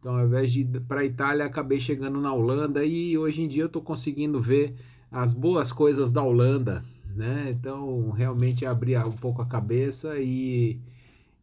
Então, 0.00 0.16
ao 0.16 0.26
invés 0.26 0.50
de 0.50 0.62
ir 0.62 0.80
para 0.88 1.02
a 1.02 1.04
Itália, 1.04 1.44
acabei 1.44 1.78
chegando 1.78 2.20
na 2.20 2.32
Holanda 2.32 2.84
e 2.84 3.16
hoje 3.16 3.42
em 3.42 3.48
dia 3.48 3.62
eu 3.62 3.66
estou 3.66 3.82
conseguindo 3.82 4.40
ver 4.40 4.74
as 5.10 5.32
boas 5.32 5.70
coisas 5.70 6.10
da 6.10 6.22
Holanda, 6.22 6.84
né? 7.14 7.48
Então, 7.50 8.10
realmente 8.10 8.66
abrir 8.66 8.98
um 9.06 9.12
pouco 9.12 9.42
a 9.42 9.46
cabeça 9.46 10.18
e, 10.18 10.80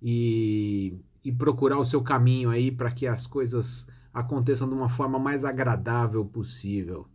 e, 0.01 0.97
e 1.23 1.31
procurar 1.31 1.77
o 1.77 1.85
seu 1.85 2.01
caminho 2.01 2.49
aí 2.49 2.71
para 2.71 2.91
que 2.91 3.07
as 3.07 3.25
coisas 3.25 3.87
aconteçam 4.13 4.67
de 4.67 4.73
uma 4.73 4.89
forma 4.89 5.19
mais 5.19 5.45
agradável 5.45 6.25
possível. 6.25 7.07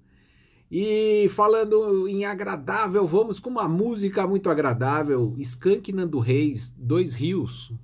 E 0.70 1.28
falando 1.28 2.09
em 2.09 2.24
agradável, 2.24 3.07
vamos 3.07 3.38
com 3.38 3.51
uma 3.51 3.68
música 3.68 4.26
muito 4.26 4.49
agradável, 4.49 5.34
Skank 5.38 5.93
Nando 5.93 6.18
Reis, 6.18 6.74
Dois 6.78 7.14
Rios. 7.14 7.74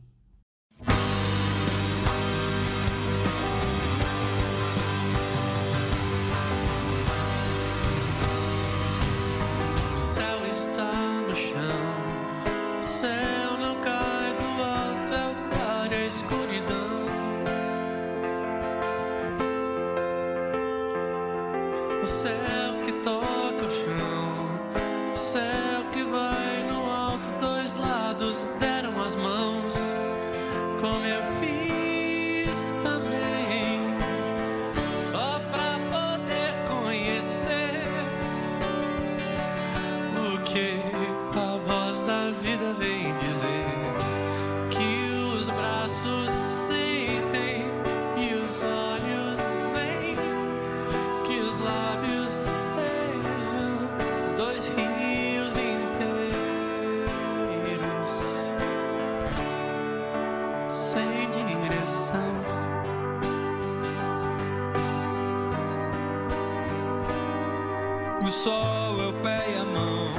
sol 68.44 69.02
é 69.02 69.06
o 69.08 69.12
pé 69.14 69.44
e 69.50 69.56
a 69.56 69.64
mão. 69.64 70.12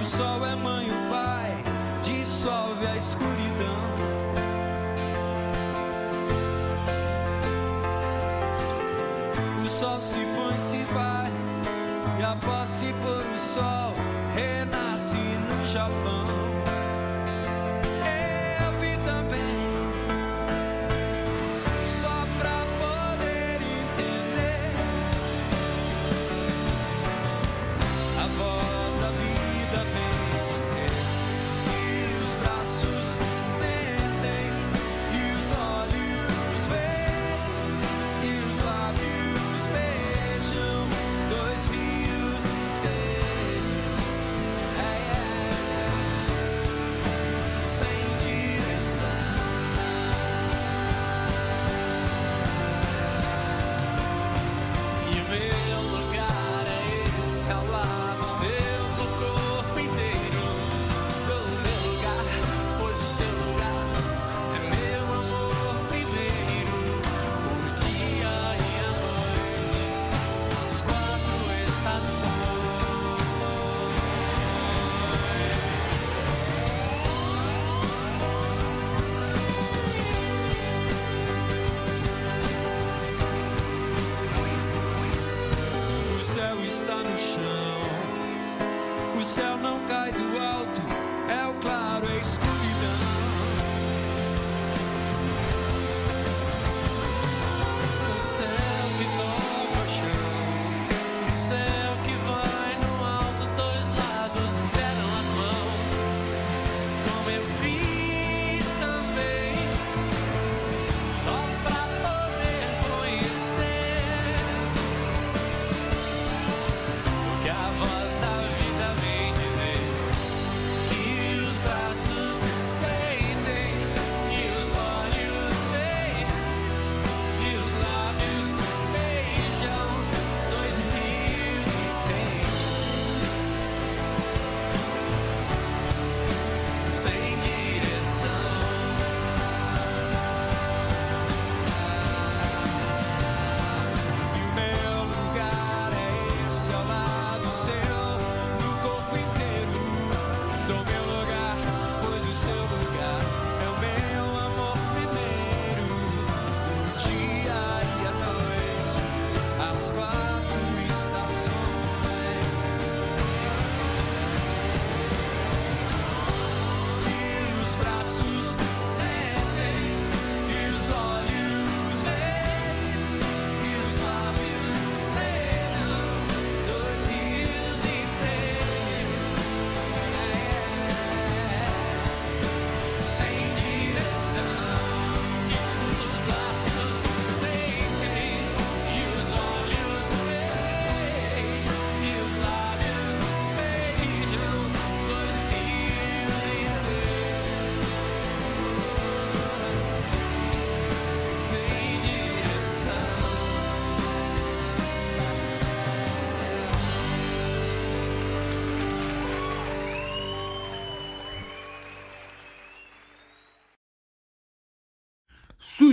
O 0.00 0.04
sol 0.04 0.44
é 0.44 0.56
mãe, 0.56 0.90
o 0.90 1.10
pai, 1.10 1.56
dissolve 2.02 2.86
a 2.86 2.96
escuridão. 2.96 3.82
O 9.64 9.68
sol 9.68 10.00
se 10.00 10.18
põe, 10.34 10.58
se 10.58 10.82
vai, 10.92 11.30
e 12.18 12.22
após 12.24 12.68
se 12.68 12.92
pôr 13.02 13.24
o 13.32 13.38
sol, 13.38 13.94
renasce 14.34 15.16
no 15.48 15.68
Japão. 15.68 16.41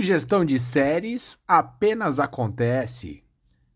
Sugestão 0.00 0.46
de 0.46 0.58
séries 0.58 1.38
apenas 1.46 2.18
acontece. 2.18 3.22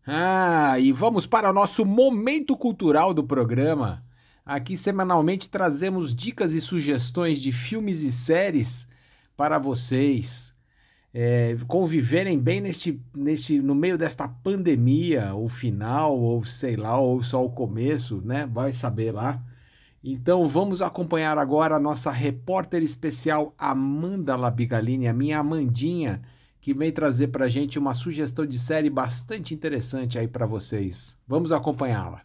Ah, 0.07 0.73
e 0.79 0.91
vamos 0.91 1.27
para 1.27 1.51
o 1.51 1.53
nosso 1.53 1.85
momento 1.85 2.57
cultural 2.57 3.13
do 3.13 3.23
programa. 3.23 4.03
Aqui 4.43 4.75
semanalmente 4.75 5.47
trazemos 5.47 6.15
dicas 6.15 6.55
e 6.55 6.59
sugestões 6.59 7.39
de 7.39 7.51
filmes 7.51 8.01
e 8.01 8.11
séries 8.11 8.87
para 9.37 9.59
vocês 9.59 10.51
é, 11.13 11.55
conviverem 11.67 12.39
bem 12.39 12.59
neste, 12.59 12.99
neste, 13.15 13.61
no 13.61 13.75
meio 13.75 13.95
desta 13.95 14.27
pandemia, 14.27 15.35
o 15.35 15.47
final, 15.47 16.17
ou 16.17 16.43
sei 16.43 16.75
lá, 16.75 16.99
ou 16.99 17.21
só 17.21 17.45
o 17.45 17.51
começo, 17.51 18.19
né? 18.25 18.49
Vai 18.51 18.73
saber 18.73 19.11
lá. 19.11 19.39
Então 20.07 20.47
vamos 20.47 20.83
acompanhar 20.83 21.35
agora 21.39 21.77
a 21.77 21.79
nossa 21.79 22.11
repórter 22.11 22.83
especial 22.83 23.55
Amanda 23.57 24.35
Labigalini, 24.35 25.07
a 25.07 25.13
minha 25.13 25.39
Amandinha, 25.39 26.21
que 26.61 26.75
vem 26.75 26.91
trazer 26.91 27.29
pra 27.29 27.47
gente 27.47 27.79
uma 27.79 27.95
sugestão 27.95 28.45
de 28.45 28.59
série 28.59 28.87
bastante 28.87 29.55
interessante 29.55 30.19
aí 30.19 30.27
para 30.27 30.45
vocês. 30.45 31.17
Vamos 31.27 31.51
acompanhá-la. 31.51 32.24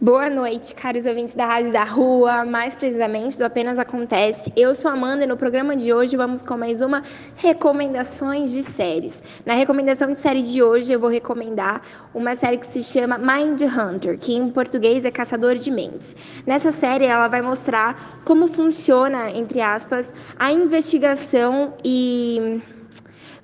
Boa 0.00 0.30
noite, 0.30 0.76
caros 0.76 1.06
ouvintes 1.06 1.34
da 1.34 1.44
Rádio 1.44 1.72
da 1.72 1.82
Rua, 1.82 2.44
mais 2.44 2.76
precisamente 2.76 3.36
do 3.36 3.44
Apenas 3.44 3.80
Acontece. 3.80 4.52
Eu 4.54 4.72
sou 4.72 4.88
Amanda 4.88 5.24
e 5.24 5.26
no 5.26 5.36
programa 5.36 5.74
de 5.74 5.92
hoje 5.92 6.16
vamos 6.16 6.40
com 6.40 6.56
mais 6.56 6.80
uma 6.80 7.02
recomendações 7.34 8.52
de 8.52 8.62
séries. 8.62 9.20
Na 9.44 9.54
recomendação 9.54 10.12
de 10.12 10.16
série 10.20 10.42
de 10.42 10.62
hoje 10.62 10.92
eu 10.92 11.00
vou 11.00 11.10
recomendar 11.10 11.82
uma 12.14 12.36
série 12.36 12.58
que 12.58 12.66
se 12.68 12.80
chama 12.80 13.18
Mind 13.18 13.60
Hunter, 13.62 14.16
que 14.16 14.36
em 14.36 14.48
português 14.48 15.04
é 15.04 15.10
Caçador 15.10 15.56
de 15.56 15.68
Mentes. 15.68 16.14
Nessa 16.46 16.70
série 16.70 17.04
ela 17.04 17.26
vai 17.26 17.42
mostrar 17.42 18.20
como 18.24 18.46
funciona, 18.46 19.32
entre 19.32 19.60
aspas, 19.60 20.14
a 20.38 20.52
investigação 20.52 21.74
e 21.84 22.62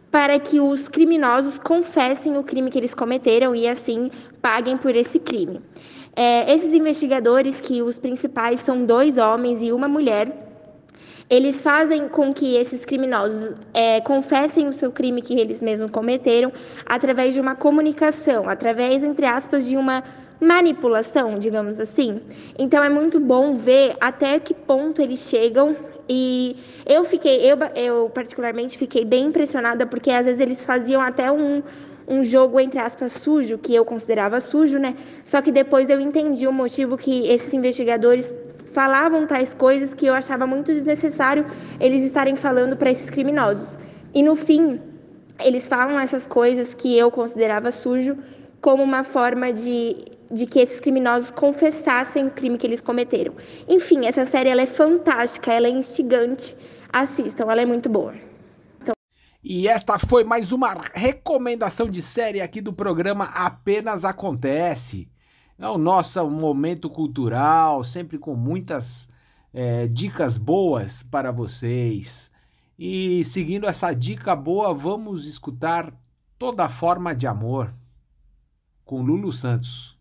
para 0.09 0.39
que 0.39 0.61
os 0.61 0.89
criminosos 0.89 1.59
confessem 1.59 2.39
o 2.39 2.45
crime 2.45 2.71
que 2.71 2.79
eles 2.79 2.95
cometeram 2.95 3.57
e 3.57 3.67
assim 3.67 4.09
paguem 4.41 4.77
por 4.77 4.95
esse 4.95 5.19
crime. 5.19 5.61
É, 6.17 6.53
esses 6.55 6.73
investigadores, 6.73 7.61
que 7.61 7.83
os 7.83 7.99
principais 7.99 8.61
são 8.61 8.85
dois 8.85 9.19
homens 9.19 9.61
e 9.61 9.73
uma 9.73 9.89
mulher, 9.89 10.45
eles 11.29 11.63
fazem 11.63 12.09
com 12.09 12.33
que 12.33 12.57
esses 12.57 12.85
criminosos 12.85 13.55
é, 13.73 14.01
confessem 14.01 14.69
o 14.69 14.73
seu 14.73 14.93
crime 14.93 15.23
que 15.23 15.39
eles 15.39 15.63
mesmos 15.63 15.91
cometeram 15.91 16.53
através 16.85 17.35
de 17.35 17.41
uma 17.41 17.55
comunicação, 17.55 18.49
através, 18.49 19.03
entre 19.03 19.27
aspas, 19.27 19.67
de 19.67 19.77
uma 19.77 20.05
manipulação, 20.41 21.39
digamos 21.39 21.81
assim. 21.81 22.21
Então 22.59 22.85
é 22.85 22.89
muito 22.89 23.19
bom 23.19 23.57
ver 23.57 23.97
até 24.01 24.39
que 24.39 24.53
ponto 24.53 25.01
eles 25.01 25.21
chegam 25.21 25.77
e 26.09 26.57
eu 26.85 27.05
fiquei, 27.05 27.41
eu, 27.51 27.57
eu 27.75 28.11
particularmente 28.11 28.77
fiquei 28.77 29.05
bem 29.05 29.27
impressionada 29.27 29.87
porque 29.87 30.11
às 30.11 30.27
vezes 30.27 30.41
eles 30.41 30.63
faziam 30.63 31.01
até 31.01 31.33
um, 31.33 31.63
um 32.07 32.23
jogo 32.23 32.61
entre 32.61 32.79
aspas 32.79 33.13
sujo, 33.13 33.59
que 33.59 33.75
eu 33.75 33.85
considerava 33.85 34.41
sujo, 34.41 34.79
né? 34.79 34.95
Só 35.25 35.41
que 35.41 35.51
depois 35.51 35.91
eu 35.91 36.01
entendi 36.01 36.47
o 36.47 36.53
motivo 36.53 36.97
que 36.97 37.27
esses 37.29 37.53
investigadores 37.55 38.35
falavam 38.73 39.27
tais 39.27 39.55
coisas 39.55 39.95
que 39.95 40.07
eu 40.07 40.15
achava 40.15 40.47
muito 40.47 40.73
desnecessário 40.73 41.47
eles 41.81 42.03
estarem 42.03 42.37
falando 42.37 42.77
para 42.77 42.91
esses 42.91 43.09
criminosos. 43.09 43.79
E 44.13 44.23
no 44.23 44.37
fim, 44.37 44.81
eles 45.41 45.67
falam 45.67 45.99
essas 45.99 46.27
coisas 46.27 46.75
que 46.75 46.97
eu 46.97 47.11
considerava 47.11 47.71
sujo 47.71 48.17
como 48.61 48.83
uma 48.83 49.05
forma 49.05 49.53
de, 49.53 49.97
de 50.31 50.47
que 50.47 50.59
esses 50.59 50.81
criminosos 50.81 51.31
confessassem 51.31 52.27
o 52.27 52.31
crime 52.31 52.59
que 52.59 52.67
eles 52.67 52.81
cometeram. 52.81 53.35
Enfim, 53.69 54.07
essa 54.07 54.25
série 54.25 54.49
ela 54.49 54.63
é 54.63 54.67
fantástica, 54.67 55.53
ela 55.53 55.67
é 55.67 55.71
instigante. 55.71 56.55
Assistam, 56.93 57.51
ela 57.51 57.63
é 57.63 57.67
muito 57.67 57.89
boa. 57.89 58.15
E 59.47 59.69
esta 59.69 59.99
foi 59.99 60.25
mais 60.25 60.53
uma 60.53 60.75
recomendação 60.95 61.87
de 61.87 62.01
série 62.01 62.41
aqui 62.41 62.63
do 62.63 62.73
programa 62.73 63.27
Apenas 63.27 64.03
Acontece. 64.03 65.07
É 65.59 65.69
o 65.69 65.77
nosso 65.77 66.27
momento 66.31 66.89
cultural, 66.89 67.85
sempre 67.85 68.17
com 68.17 68.35
muitas 68.35 69.07
é, 69.53 69.87
dicas 69.87 70.39
boas 70.39 71.03
para 71.03 71.31
vocês. 71.31 72.33
E 72.79 73.23
seguindo 73.27 73.67
essa 73.67 73.93
dica 73.93 74.35
boa, 74.35 74.73
vamos 74.73 75.27
escutar 75.27 75.93
Toda 76.39 76.67
Forma 76.67 77.15
de 77.15 77.27
Amor 77.27 77.71
com 78.83 79.03
Lulu 79.03 79.31
Santos. 79.31 79.94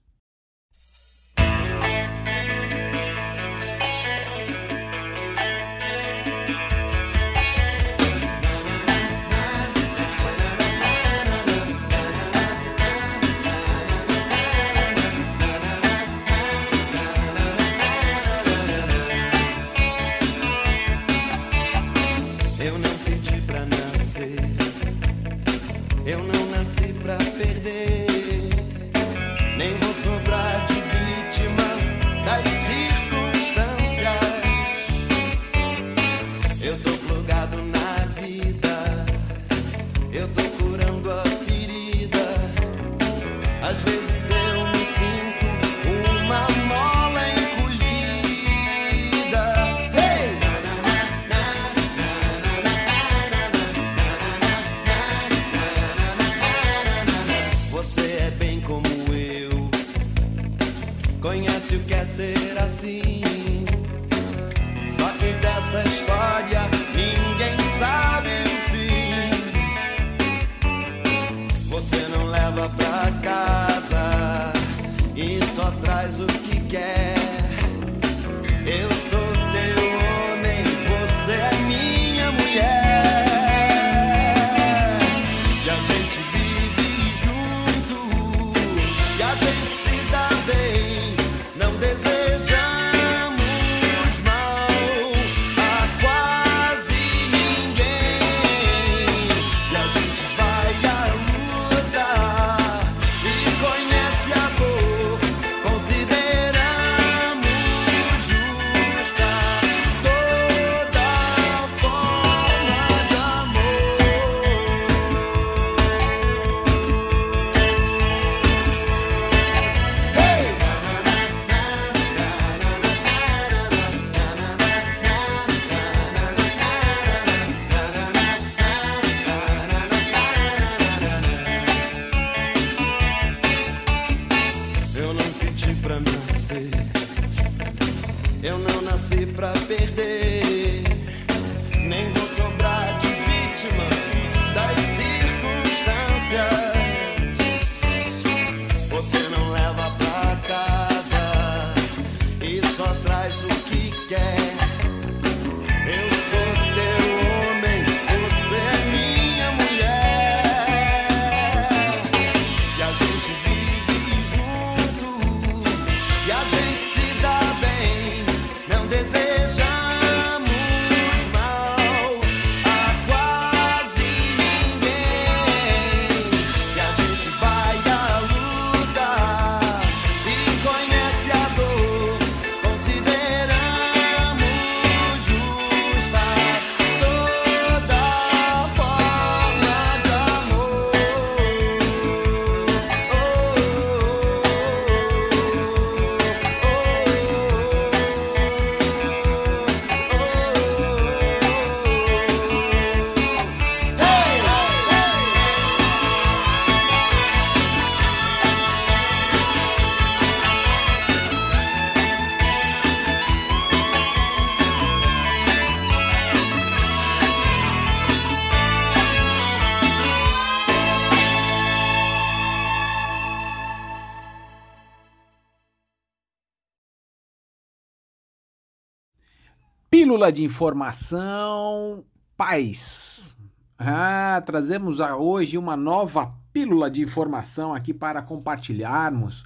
Pílula 230.13 230.31
de 230.31 230.43
informação, 230.43 232.05
paz. 232.37 233.35
Ah, 233.79 234.39
trazemos 234.45 234.99
hoje 234.99 235.57
uma 235.57 235.75
nova 235.75 236.31
pílula 236.53 236.87
de 236.91 237.01
informação 237.01 237.73
aqui 237.73 237.91
para 237.95 238.21
compartilharmos, 238.21 239.43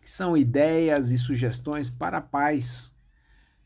que 0.00 0.10
são 0.10 0.34
ideias 0.34 1.12
e 1.12 1.18
sugestões 1.18 1.90
para 1.90 2.18
paz. 2.22 2.94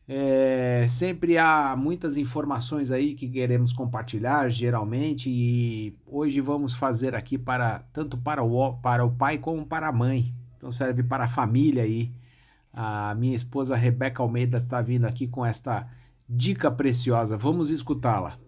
É, 0.05 0.85
sempre 0.89 1.37
há 1.37 1.73
muitas 1.77 2.17
informações 2.17 2.91
aí 2.91 3.15
que 3.15 3.29
queremos 3.29 3.71
compartilhar, 3.71 4.49
geralmente, 4.49 5.29
e 5.29 5.95
hoje 6.05 6.41
vamos 6.41 6.73
fazer 6.73 7.15
aqui 7.15 7.37
para 7.37 7.79
tanto 7.93 8.17
para 8.17 8.43
o, 8.43 8.73
para 8.73 9.05
o 9.05 9.11
pai 9.11 9.37
como 9.37 9.65
para 9.65 9.87
a 9.87 9.93
mãe. 9.93 10.35
Então 10.57 10.69
serve 10.69 11.01
para 11.01 11.23
a 11.23 11.29
família 11.29 11.83
aí. 11.83 12.11
A 12.73 13.15
minha 13.15 13.37
esposa 13.37 13.73
Rebeca 13.77 14.21
Almeida 14.21 14.57
está 14.57 14.81
vindo 14.81 15.05
aqui 15.05 15.29
com 15.29 15.45
esta 15.45 15.87
dica 16.33 16.71
preciosa. 16.71 17.35
Vamos 17.35 17.69
escutá-la. 17.69 18.39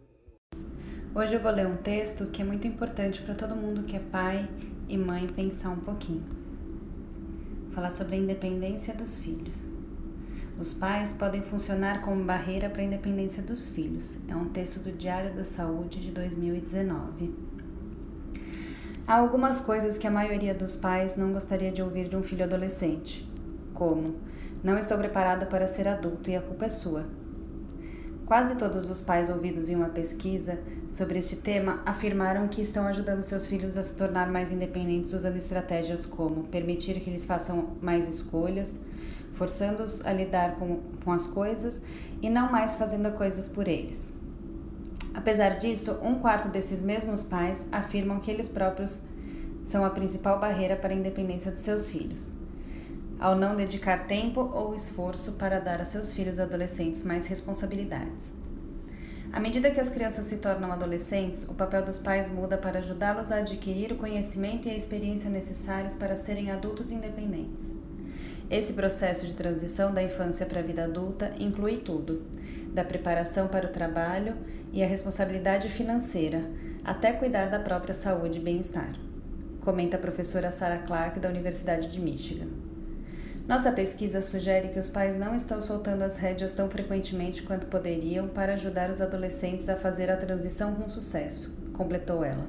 Hoje 1.14 1.36
eu 1.36 1.42
vou 1.42 1.52
ler 1.52 1.68
um 1.68 1.76
texto 1.76 2.28
que 2.28 2.42
é 2.42 2.46
muito 2.46 2.66
importante 2.66 3.22
para 3.22 3.36
todo 3.36 3.58
mundo 3.58 3.84
que 3.84 3.98
é 3.98 4.00
pai 4.00 4.50
e 4.88 4.98
mãe 4.98 5.28
pensar 5.28 5.70
um 5.70 5.82
pouquinho. 5.82 6.24
Falar 7.74 7.92
sobre 7.92 8.16
a 8.16 8.18
independência 8.18 8.94
dos 8.94 9.20
filhos. 9.20 9.70
Os 10.58 10.74
pais 10.74 11.12
podem 11.12 11.42
funcionar 11.42 12.02
como 12.02 12.24
barreira 12.24 12.70
para 12.70 12.82
a 12.82 12.86
independência 12.86 13.44
dos 13.44 13.68
filhos. 13.68 14.18
É 14.30 14.36
um 14.36 14.48
texto 14.48 14.80
do 14.80 14.94
Diário 14.94 15.36
da 15.36 15.44
Saúde 15.44 16.00
de 16.00 16.12
2019. 16.12 17.36
Há 19.06 19.16
algumas 19.16 19.60
coisas 19.60 19.98
que 19.98 20.08
a 20.08 20.12
maioria 20.12 20.56
dos 20.56 20.78
pais 20.78 21.18
não 21.18 21.34
gostaria 21.34 21.72
de 21.72 21.84
ouvir 21.84 22.08
de 22.08 22.16
um 22.16 22.24
filho 22.24 22.46
adolescente, 22.46 23.30
como: 23.74 24.16
Não 24.64 24.78
estou 24.78 24.98
preparado 24.98 25.48
para 25.48 25.68
ser 25.68 25.86
adulto 25.86 26.30
e 26.30 26.36
a 26.38 26.42
culpa 26.42 26.64
é 26.64 26.70
sua. 26.70 27.23
Quase 28.34 28.56
todos 28.56 28.90
os 28.90 29.00
pais 29.00 29.30
ouvidos 29.30 29.70
em 29.70 29.76
uma 29.76 29.90
pesquisa 29.90 30.60
sobre 30.90 31.20
este 31.20 31.36
tema 31.36 31.84
afirmaram 31.86 32.48
que 32.48 32.62
estão 32.62 32.88
ajudando 32.88 33.22
seus 33.22 33.46
filhos 33.46 33.78
a 33.78 33.84
se 33.84 33.96
tornar 33.96 34.28
mais 34.28 34.52
independentes 34.52 35.14
usando 35.14 35.38
estratégias 35.38 36.08
como 36.08 36.46
permitir 36.46 37.00
que 37.00 37.12
eles 37.12 37.26
façam 37.26 37.78
mais 37.80 38.10
escolhas, 38.10 38.80
forçando-os 39.34 40.04
a 40.04 40.12
lidar 40.12 40.56
com, 40.56 40.80
com 41.06 41.12
as 41.12 41.28
coisas 41.28 41.84
e 42.24 42.28
não 42.28 42.52
mais 42.52 42.74
fazendo 42.74 43.12
coisas 43.12 43.48
por 43.48 43.68
eles. 43.68 44.12
Apesar 45.14 45.60
disso, 45.60 46.00
um 46.02 46.16
quarto 46.16 46.48
desses 46.48 46.82
mesmos 46.82 47.22
pais 47.22 47.64
afirmam 47.72 48.20
que 48.20 48.32
eles 48.32 48.50
próprios 48.50 49.04
são 49.64 49.86
a 49.86 49.92
principal 49.92 50.40
barreira 50.40 50.76
para 50.76 50.92
a 50.92 50.98
independência 50.98 51.52
dos 51.52 51.62
seus 51.62 51.88
filhos, 51.88 52.34
ao 53.24 53.38
não 53.38 53.56
dedicar 53.56 54.06
tempo 54.06 54.52
ou 54.54 54.76
esforço 54.76 55.32
para 55.32 55.58
dar 55.58 55.80
a 55.80 55.86
seus 55.86 56.14
filhos 56.14 56.42
adolescentes 56.42 57.04
mais 57.04 57.26
responsabilidades. 57.26 58.34
À 59.32 59.40
medida 59.40 59.72
que 59.72 59.80
as 59.80 59.90
crianças 59.90 60.26
se 60.26 60.40
tornam 60.40 60.74
adolescentes, 60.74 61.48
o 61.48 61.54
papel 61.54 61.86
dos 61.86 61.98
pais 61.98 62.30
muda 62.30 62.58
para 62.58 62.80
ajudá-los 62.80 63.32
a 63.32 63.38
adquirir 63.38 63.94
o 63.94 63.96
conhecimento 63.96 64.68
e 64.68 64.72
a 64.72 64.76
experiência 64.76 65.30
necessários 65.30 65.94
para 65.94 66.18
serem 66.18 66.52
adultos 66.52 66.92
independentes. 66.92 67.78
Esse 68.52 68.74
processo 68.74 69.26
de 69.26 69.36
transição 69.36 69.94
da 69.94 70.04
infância 70.04 70.46
para 70.46 70.60
a 70.60 70.64
vida 70.64 70.84
adulta 70.84 71.34
inclui 71.40 71.78
tudo, 71.78 72.24
da 72.74 72.84
preparação 72.84 73.48
para 73.48 73.68
o 73.68 73.72
trabalho 73.72 74.36
e 74.74 74.84
a 74.84 74.88
responsabilidade 74.88 75.70
financeira, 75.70 76.44
até 76.84 77.14
cuidar 77.14 77.46
da 77.46 77.58
própria 77.58 77.94
saúde 77.94 78.40
e 78.40 78.42
bem-estar, 78.42 78.94
comenta 79.62 79.96
a 79.96 80.00
professora 80.00 80.52
Sarah 80.52 80.80
Clark 80.80 81.22
da 81.22 81.30
Universidade 81.30 81.88
de 81.88 82.02
Michigan. 82.02 82.73
Nossa 83.48 83.74
pesquisa 83.74 84.22
sugere 84.22 84.70
que 84.70 84.80
os 84.80 84.88
pais 84.88 85.18
não 85.18 85.36
estão 85.36 85.62
soltando 85.62 86.04
as 86.04 86.16
rédeas 86.16 86.54
tão 86.54 86.70
frequentemente 86.70 87.44
quanto 87.44 87.68
poderiam 87.68 88.28
para 88.30 88.54
ajudar 88.54 88.89
os 88.89 89.02
adolescentes 89.02 89.68
a 89.68 89.76
fazer 89.76 90.10
a 90.10 90.16
transição 90.16 90.74
com 90.74 90.88
sucesso, 90.89 91.54
completou 91.74 92.24
ela. 92.24 92.48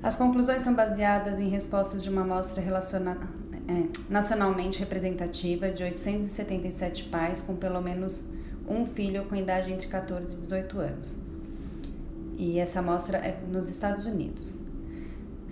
As 0.00 0.14
conclusões 0.14 0.62
são 0.62 0.72
baseadas 0.72 1.40
em 1.40 1.48
respostas 1.48 2.00
de 2.00 2.08
uma 2.08 2.22
amostra 2.22 2.62
é, 2.62 3.88
nacionalmente 4.08 4.78
representativa 4.78 5.68
de 5.68 5.82
877 5.82 7.04
pais 7.04 7.40
com 7.40 7.56
pelo 7.56 7.80
menos 7.80 8.24
um 8.68 8.86
filho 8.86 9.24
com 9.24 9.34
idade 9.34 9.72
entre 9.72 9.88
14 9.88 10.36
e 10.36 10.40
18 10.42 10.78
anos. 10.78 11.18
E 12.38 12.60
essa 12.60 12.78
amostra 12.78 13.18
é 13.18 13.40
nos 13.50 13.68
Estados 13.68 14.06
Unidos. 14.06 14.60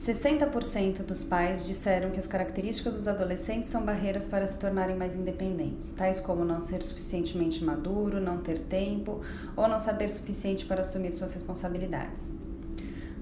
60% 0.04 1.02
dos 1.02 1.24
pais 1.24 1.64
disseram 1.64 2.10
que 2.10 2.18
as 2.18 2.26
características 2.26 2.92
dos 2.92 3.08
adolescentes 3.08 3.70
são 3.70 3.82
barreiras 3.82 4.26
para 4.26 4.46
se 4.46 4.58
tornarem 4.58 4.94
mais 4.94 5.16
independentes, 5.16 5.92
tais 5.92 6.20
como 6.20 6.44
não 6.44 6.60
ser 6.60 6.82
suficientemente 6.82 7.64
maduro, 7.64 8.20
não 8.20 8.36
ter 8.36 8.58
tempo 8.64 9.22
ou 9.56 9.66
não 9.66 9.78
saber 9.78 10.10
suficiente 10.10 10.66
para 10.66 10.82
assumir 10.82 11.14
suas 11.14 11.32
responsabilidades. 11.32 12.30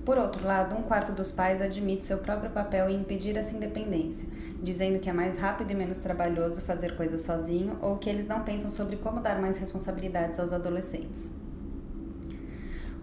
Por 0.04 0.18
outro 0.18 0.44
lado, 0.44 0.74
um 0.74 0.82
quarto 0.82 1.12
dos 1.12 1.30
pais 1.30 1.62
admite 1.62 2.04
seu 2.04 2.18
próprio 2.18 2.50
papel 2.50 2.90
em 2.90 3.02
impedir 3.02 3.36
essa 3.36 3.54
independência, 3.54 4.28
dizendo 4.60 4.98
que 4.98 5.08
é 5.08 5.12
mais 5.12 5.36
rápido 5.36 5.70
e 5.70 5.76
menos 5.76 5.98
trabalhoso 5.98 6.62
fazer 6.62 6.96
coisas 6.96 7.22
sozinho 7.22 7.78
ou 7.80 7.96
que 7.98 8.10
eles 8.10 8.26
não 8.26 8.42
pensam 8.42 8.72
sobre 8.72 8.96
como 8.96 9.20
dar 9.20 9.40
mais 9.40 9.56
responsabilidades 9.56 10.40
aos 10.40 10.52
adolescentes. 10.52 11.41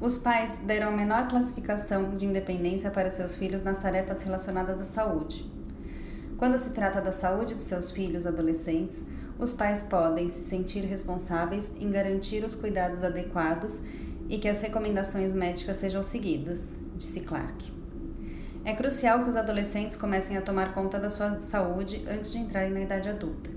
Os 0.02 0.18
pais 0.18 0.60
deram 0.64 0.88
a 0.88 0.92
menor 0.92 1.28
classificação 1.28 2.12
de 2.12 2.26
independência 2.26 2.90
para 2.90 3.12
seus 3.12 3.36
filhos 3.36 3.62
nas 3.62 3.82
tarefas 3.82 4.24
relacionadas 4.24 4.80
à 4.80 4.86
saúde. 4.86 5.52
Quando 6.38 6.58
se 6.58 6.70
trata 6.70 7.02
da 7.02 7.12
saúde 7.12 7.54
dos 7.54 7.66
seus 7.66 7.92
filhos 7.92 8.26
adolescentes, 8.26 9.06
os 9.38 9.52
pais 9.52 9.84
podem 9.84 10.30
se 10.30 10.46
sentir 10.46 10.86
responsáveis 10.86 11.76
em 11.78 11.92
garantir 11.92 12.46
os 12.46 12.56
cuidados 12.56 13.04
adequados 13.04 13.82
e 14.30 14.38
que 14.38 14.48
as 14.48 14.62
recomendações 14.62 15.34
médicas 15.34 15.76
sejam 15.76 16.02
seguidas, 16.02 16.72
disse 16.96 17.20
Clark. 17.20 17.70
É 18.64 18.74
crucial 18.74 19.24
que 19.26 19.30
os 19.30 19.36
adolescentes 19.36 19.98
comecem 19.98 20.38
a 20.38 20.42
tomar 20.42 20.74
conta 20.74 20.98
da 20.98 21.10
sua 21.10 21.42
saúde 21.42 22.06
antes 22.08 22.32
de 22.32 22.38
entrarem 22.38 22.72
na 22.72 22.82
idade 22.82 23.10
adulta, 23.10 23.50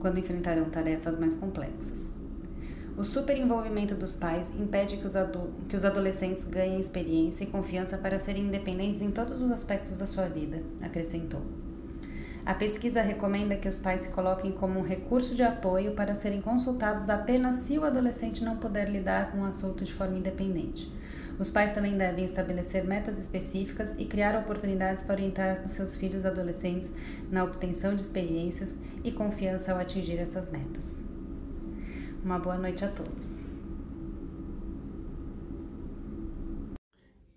quando 0.00 0.18
enfrentarão 0.18 0.68
tarefas 0.68 1.16
mais 1.16 1.36
complexas. 1.36 2.19
O 3.00 3.02
superenvolvimento 3.02 3.94
dos 3.94 4.14
pais 4.14 4.52
impede 4.60 4.98
que 4.98 5.06
os, 5.06 5.14
que 5.70 5.74
os 5.74 5.86
adolescentes 5.86 6.44
ganhem 6.44 6.78
experiência 6.78 7.44
e 7.44 7.46
confiança 7.46 7.96
para 7.96 8.18
serem 8.18 8.44
independentes 8.44 9.00
em 9.00 9.10
todos 9.10 9.40
os 9.40 9.50
aspectos 9.50 9.96
da 9.96 10.04
sua 10.04 10.26
vida, 10.26 10.62
acrescentou. 10.82 11.40
A 12.44 12.52
pesquisa 12.52 13.00
recomenda 13.00 13.56
que 13.56 13.66
os 13.66 13.78
pais 13.78 14.02
se 14.02 14.10
coloquem 14.10 14.52
como 14.52 14.78
um 14.78 14.82
recurso 14.82 15.34
de 15.34 15.42
apoio 15.42 15.92
para 15.92 16.14
serem 16.14 16.42
consultados 16.42 17.08
apenas 17.08 17.54
se 17.60 17.78
o 17.78 17.86
adolescente 17.86 18.44
não 18.44 18.58
puder 18.58 18.90
lidar 18.90 19.32
com 19.32 19.38
o 19.38 19.46
assunto 19.46 19.82
de 19.82 19.94
forma 19.94 20.18
independente. 20.18 20.92
Os 21.38 21.48
pais 21.48 21.72
também 21.72 21.96
devem 21.96 22.26
estabelecer 22.26 22.84
metas 22.84 23.18
específicas 23.18 23.94
e 23.96 24.04
criar 24.04 24.38
oportunidades 24.38 25.02
para 25.02 25.14
orientar 25.14 25.62
os 25.64 25.72
seus 25.72 25.96
filhos 25.96 26.26
adolescentes 26.26 26.92
na 27.30 27.44
obtenção 27.44 27.94
de 27.94 28.02
experiências 28.02 28.78
e 29.02 29.10
confiança 29.10 29.72
ao 29.72 29.78
atingir 29.78 30.18
essas 30.18 30.50
metas. 30.50 31.09
Uma 32.22 32.38
boa 32.38 32.58
noite 32.58 32.84
a 32.84 32.88
todos. 32.88 33.46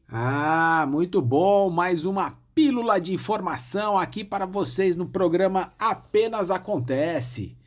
Ah, 0.10 0.86
muito 0.90 1.22
bom! 1.22 1.70
Mais 1.70 2.04
uma 2.04 2.38
pílula 2.54 3.00
de 3.00 3.14
informação 3.14 3.98
aqui 3.98 4.26
para 4.26 4.46
vocês 4.46 4.98
no 4.98 5.08
programa 5.08 5.72
Apenas 5.80 6.52
Acontece. 6.52 7.58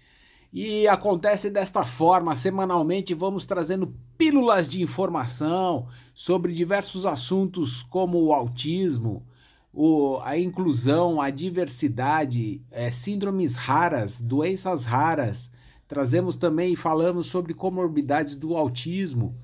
E 0.53 0.87
acontece 0.87 1.49
desta 1.49 1.85
forma, 1.87 2.37
semanalmente 2.37 3.15
vamos 3.15 3.47
trazendo 3.47 3.95
pílulas 4.19 4.69
de 4.69 4.83
informação 4.83 5.89
sobre 6.15 6.53
diversos 6.53 7.07
assuntos 7.07 7.83
como 7.83 8.23
o 8.23 8.33
autismo, 8.33 9.27
o, 9.73 10.19
a 10.23 10.39
inclusão, 10.39 11.21
a 11.21 11.31
diversidade, 11.31 12.63
é, 12.71 12.91
síndromes 12.91 13.57
raras, 13.57 14.21
doenças 14.21 14.85
raras. 14.85 15.51
Trazemos 15.89 16.37
também 16.37 16.73
e 16.73 16.77
falamos 16.77 17.27
sobre 17.29 17.55
comorbidades 17.55 18.35
do 18.35 18.57
autismo 18.57 19.35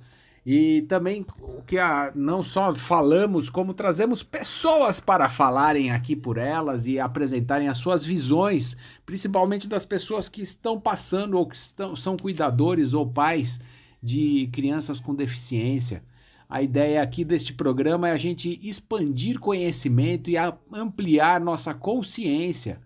e 0.44 0.82
também 0.82 1.24
o 1.40 1.62
que 1.62 1.78
a, 1.78 2.10
não 2.16 2.42
só 2.42 2.74
falamos, 2.74 3.48
como 3.48 3.72
trazemos 3.72 4.24
pessoas 4.24 4.98
para 4.98 5.28
falarem 5.28 5.92
aqui 5.92 6.16
por 6.16 6.36
elas 6.36 6.86
e 6.88 6.98
apresentarem 6.98 7.68
as 7.68 7.78
suas 7.78 8.04
visões, 8.04 8.76
principalmente 9.06 9.68
das 9.68 9.84
pessoas 9.84 10.28
que 10.28 10.42
estão 10.42 10.80
passando 10.80 11.38
ou 11.38 11.46
que 11.46 11.54
estão, 11.54 11.94
são 11.94 12.16
cuidadores 12.16 12.92
ou 12.92 13.06
pais 13.06 13.60
de 14.02 14.48
crianças 14.52 14.98
com 14.98 15.14
deficiência. 15.14 16.02
A 16.48 16.60
ideia 16.60 17.00
aqui 17.00 17.24
deste 17.24 17.54
programa 17.54 18.08
é 18.08 18.12
a 18.12 18.16
gente 18.16 18.58
expandir 18.66 19.38
conhecimento 19.38 20.28
e 20.28 20.36
ampliar 20.72 21.40
nossa 21.40 21.72
consciência 21.72 22.80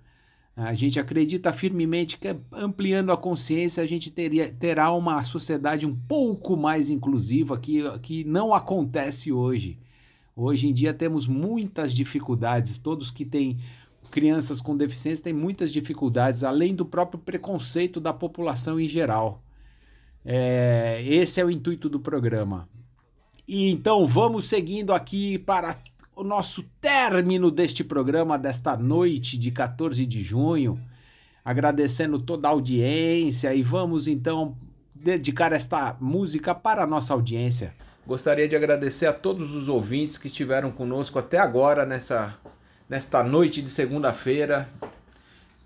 a 0.56 0.72
gente 0.72 0.98
acredita 0.98 1.52
firmemente 1.52 2.16
que 2.16 2.34
ampliando 2.50 3.12
a 3.12 3.16
consciência 3.16 3.82
a 3.82 3.86
gente 3.86 4.10
teria, 4.10 4.50
terá 4.50 4.90
uma 4.90 5.22
sociedade 5.22 5.84
um 5.84 5.94
pouco 5.94 6.56
mais 6.56 6.88
inclusiva 6.88 7.58
que, 7.58 7.82
que 7.98 8.24
não 8.24 8.54
acontece 8.54 9.30
hoje. 9.30 9.78
Hoje 10.34 10.66
em 10.66 10.72
dia 10.72 10.94
temos 10.94 11.26
muitas 11.26 11.92
dificuldades, 11.92 12.78
todos 12.78 13.10
que 13.10 13.24
têm 13.24 13.58
crianças 14.10 14.58
com 14.58 14.74
deficiência 14.74 15.24
têm 15.24 15.32
muitas 15.34 15.70
dificuldades, 15.70 16.42
além 16.42 16.74
do 16.74 16.86
próprio 16.86 17.20
preconceito 17.20 18.00
da 18.00 18.14
população 18.14 18.80
em 18.80 18.88
geral. 18.88 19.42
É, 20.24 21.02
esse 21.06 21.38
é 21.38 21.44
o 21.44 21.50
intuito 21.50 21.86
do 21.86 22.00
programa. 22.00 22.66
E 23.46 23.70
então 23.70 24.06
vamos 24.06 24.48
seguindo 24.48 24.94
aqui 24.94 25.38
para 25.38 25.78
o 26.16 26.24
nosso 26.24 26.64
término 26.80 27.50
deste 27.50 27.84
programa 27.84 28.38
desta 28.38 28.74
noite 28.74 29.38
de 29.38 29.50
14 29.50 30.04
de 30.06 30.22
junho. 30.22 30.80
agradecendo 31.44 32.18
toda 32.18 32.48
a 32.48 32.50
audiência 32.50 33.54
e 33.54 33.62
vamos 33.62 34.08
então 34.08 34.56
dedicar 34.92 35.52
esta 35.52 35.96
música 36.00 36.52
para 36.52 36.82
a 36.82 36.86
nossa 36.86 37.12
audiência. 37.12 37.72
Gostaria 38.04 38.48
de 38.48 38.56
agradecer 38.56 39.06
a 39.06 39.12
todos 39.12 39.54
os 39.54 39.68
ouvintes 39.68 40.18
que 40.18 40.26
estiveram 40.26 40.72
conosco 40.72 41.20
até 41.20 41.38
agora 41.38 41.86
nessa 41.86 42.36
nesta 42.88 43.22
noite 43.22 43.62
de 43.62 43.68
segunda-feira. 43.68 44.68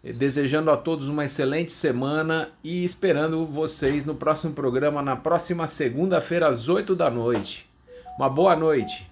Desejando 0.03 0.71
a 0.71 0.77
todos 0.77 1.09
uma 1.09 1.25
excelente 1.25 1.73
semana 1.73 2.51
e 2.63 2.85
esperando 2.85 3.47
vocês 3.47 4.05
no 4.05 4.15
próximo 4.15 4.53
programa 4.53 5.01
na 5.01 5.17
próxima 5.17 5.67
segunda-feira 5.67 6.49
às 6.49 6.69
8 6.69 6.95
da 6.95 7.09
noite. 7.09 7.67
Uma 8.19 8.29
boa 8.29 8.55
noite. 8.55 9.10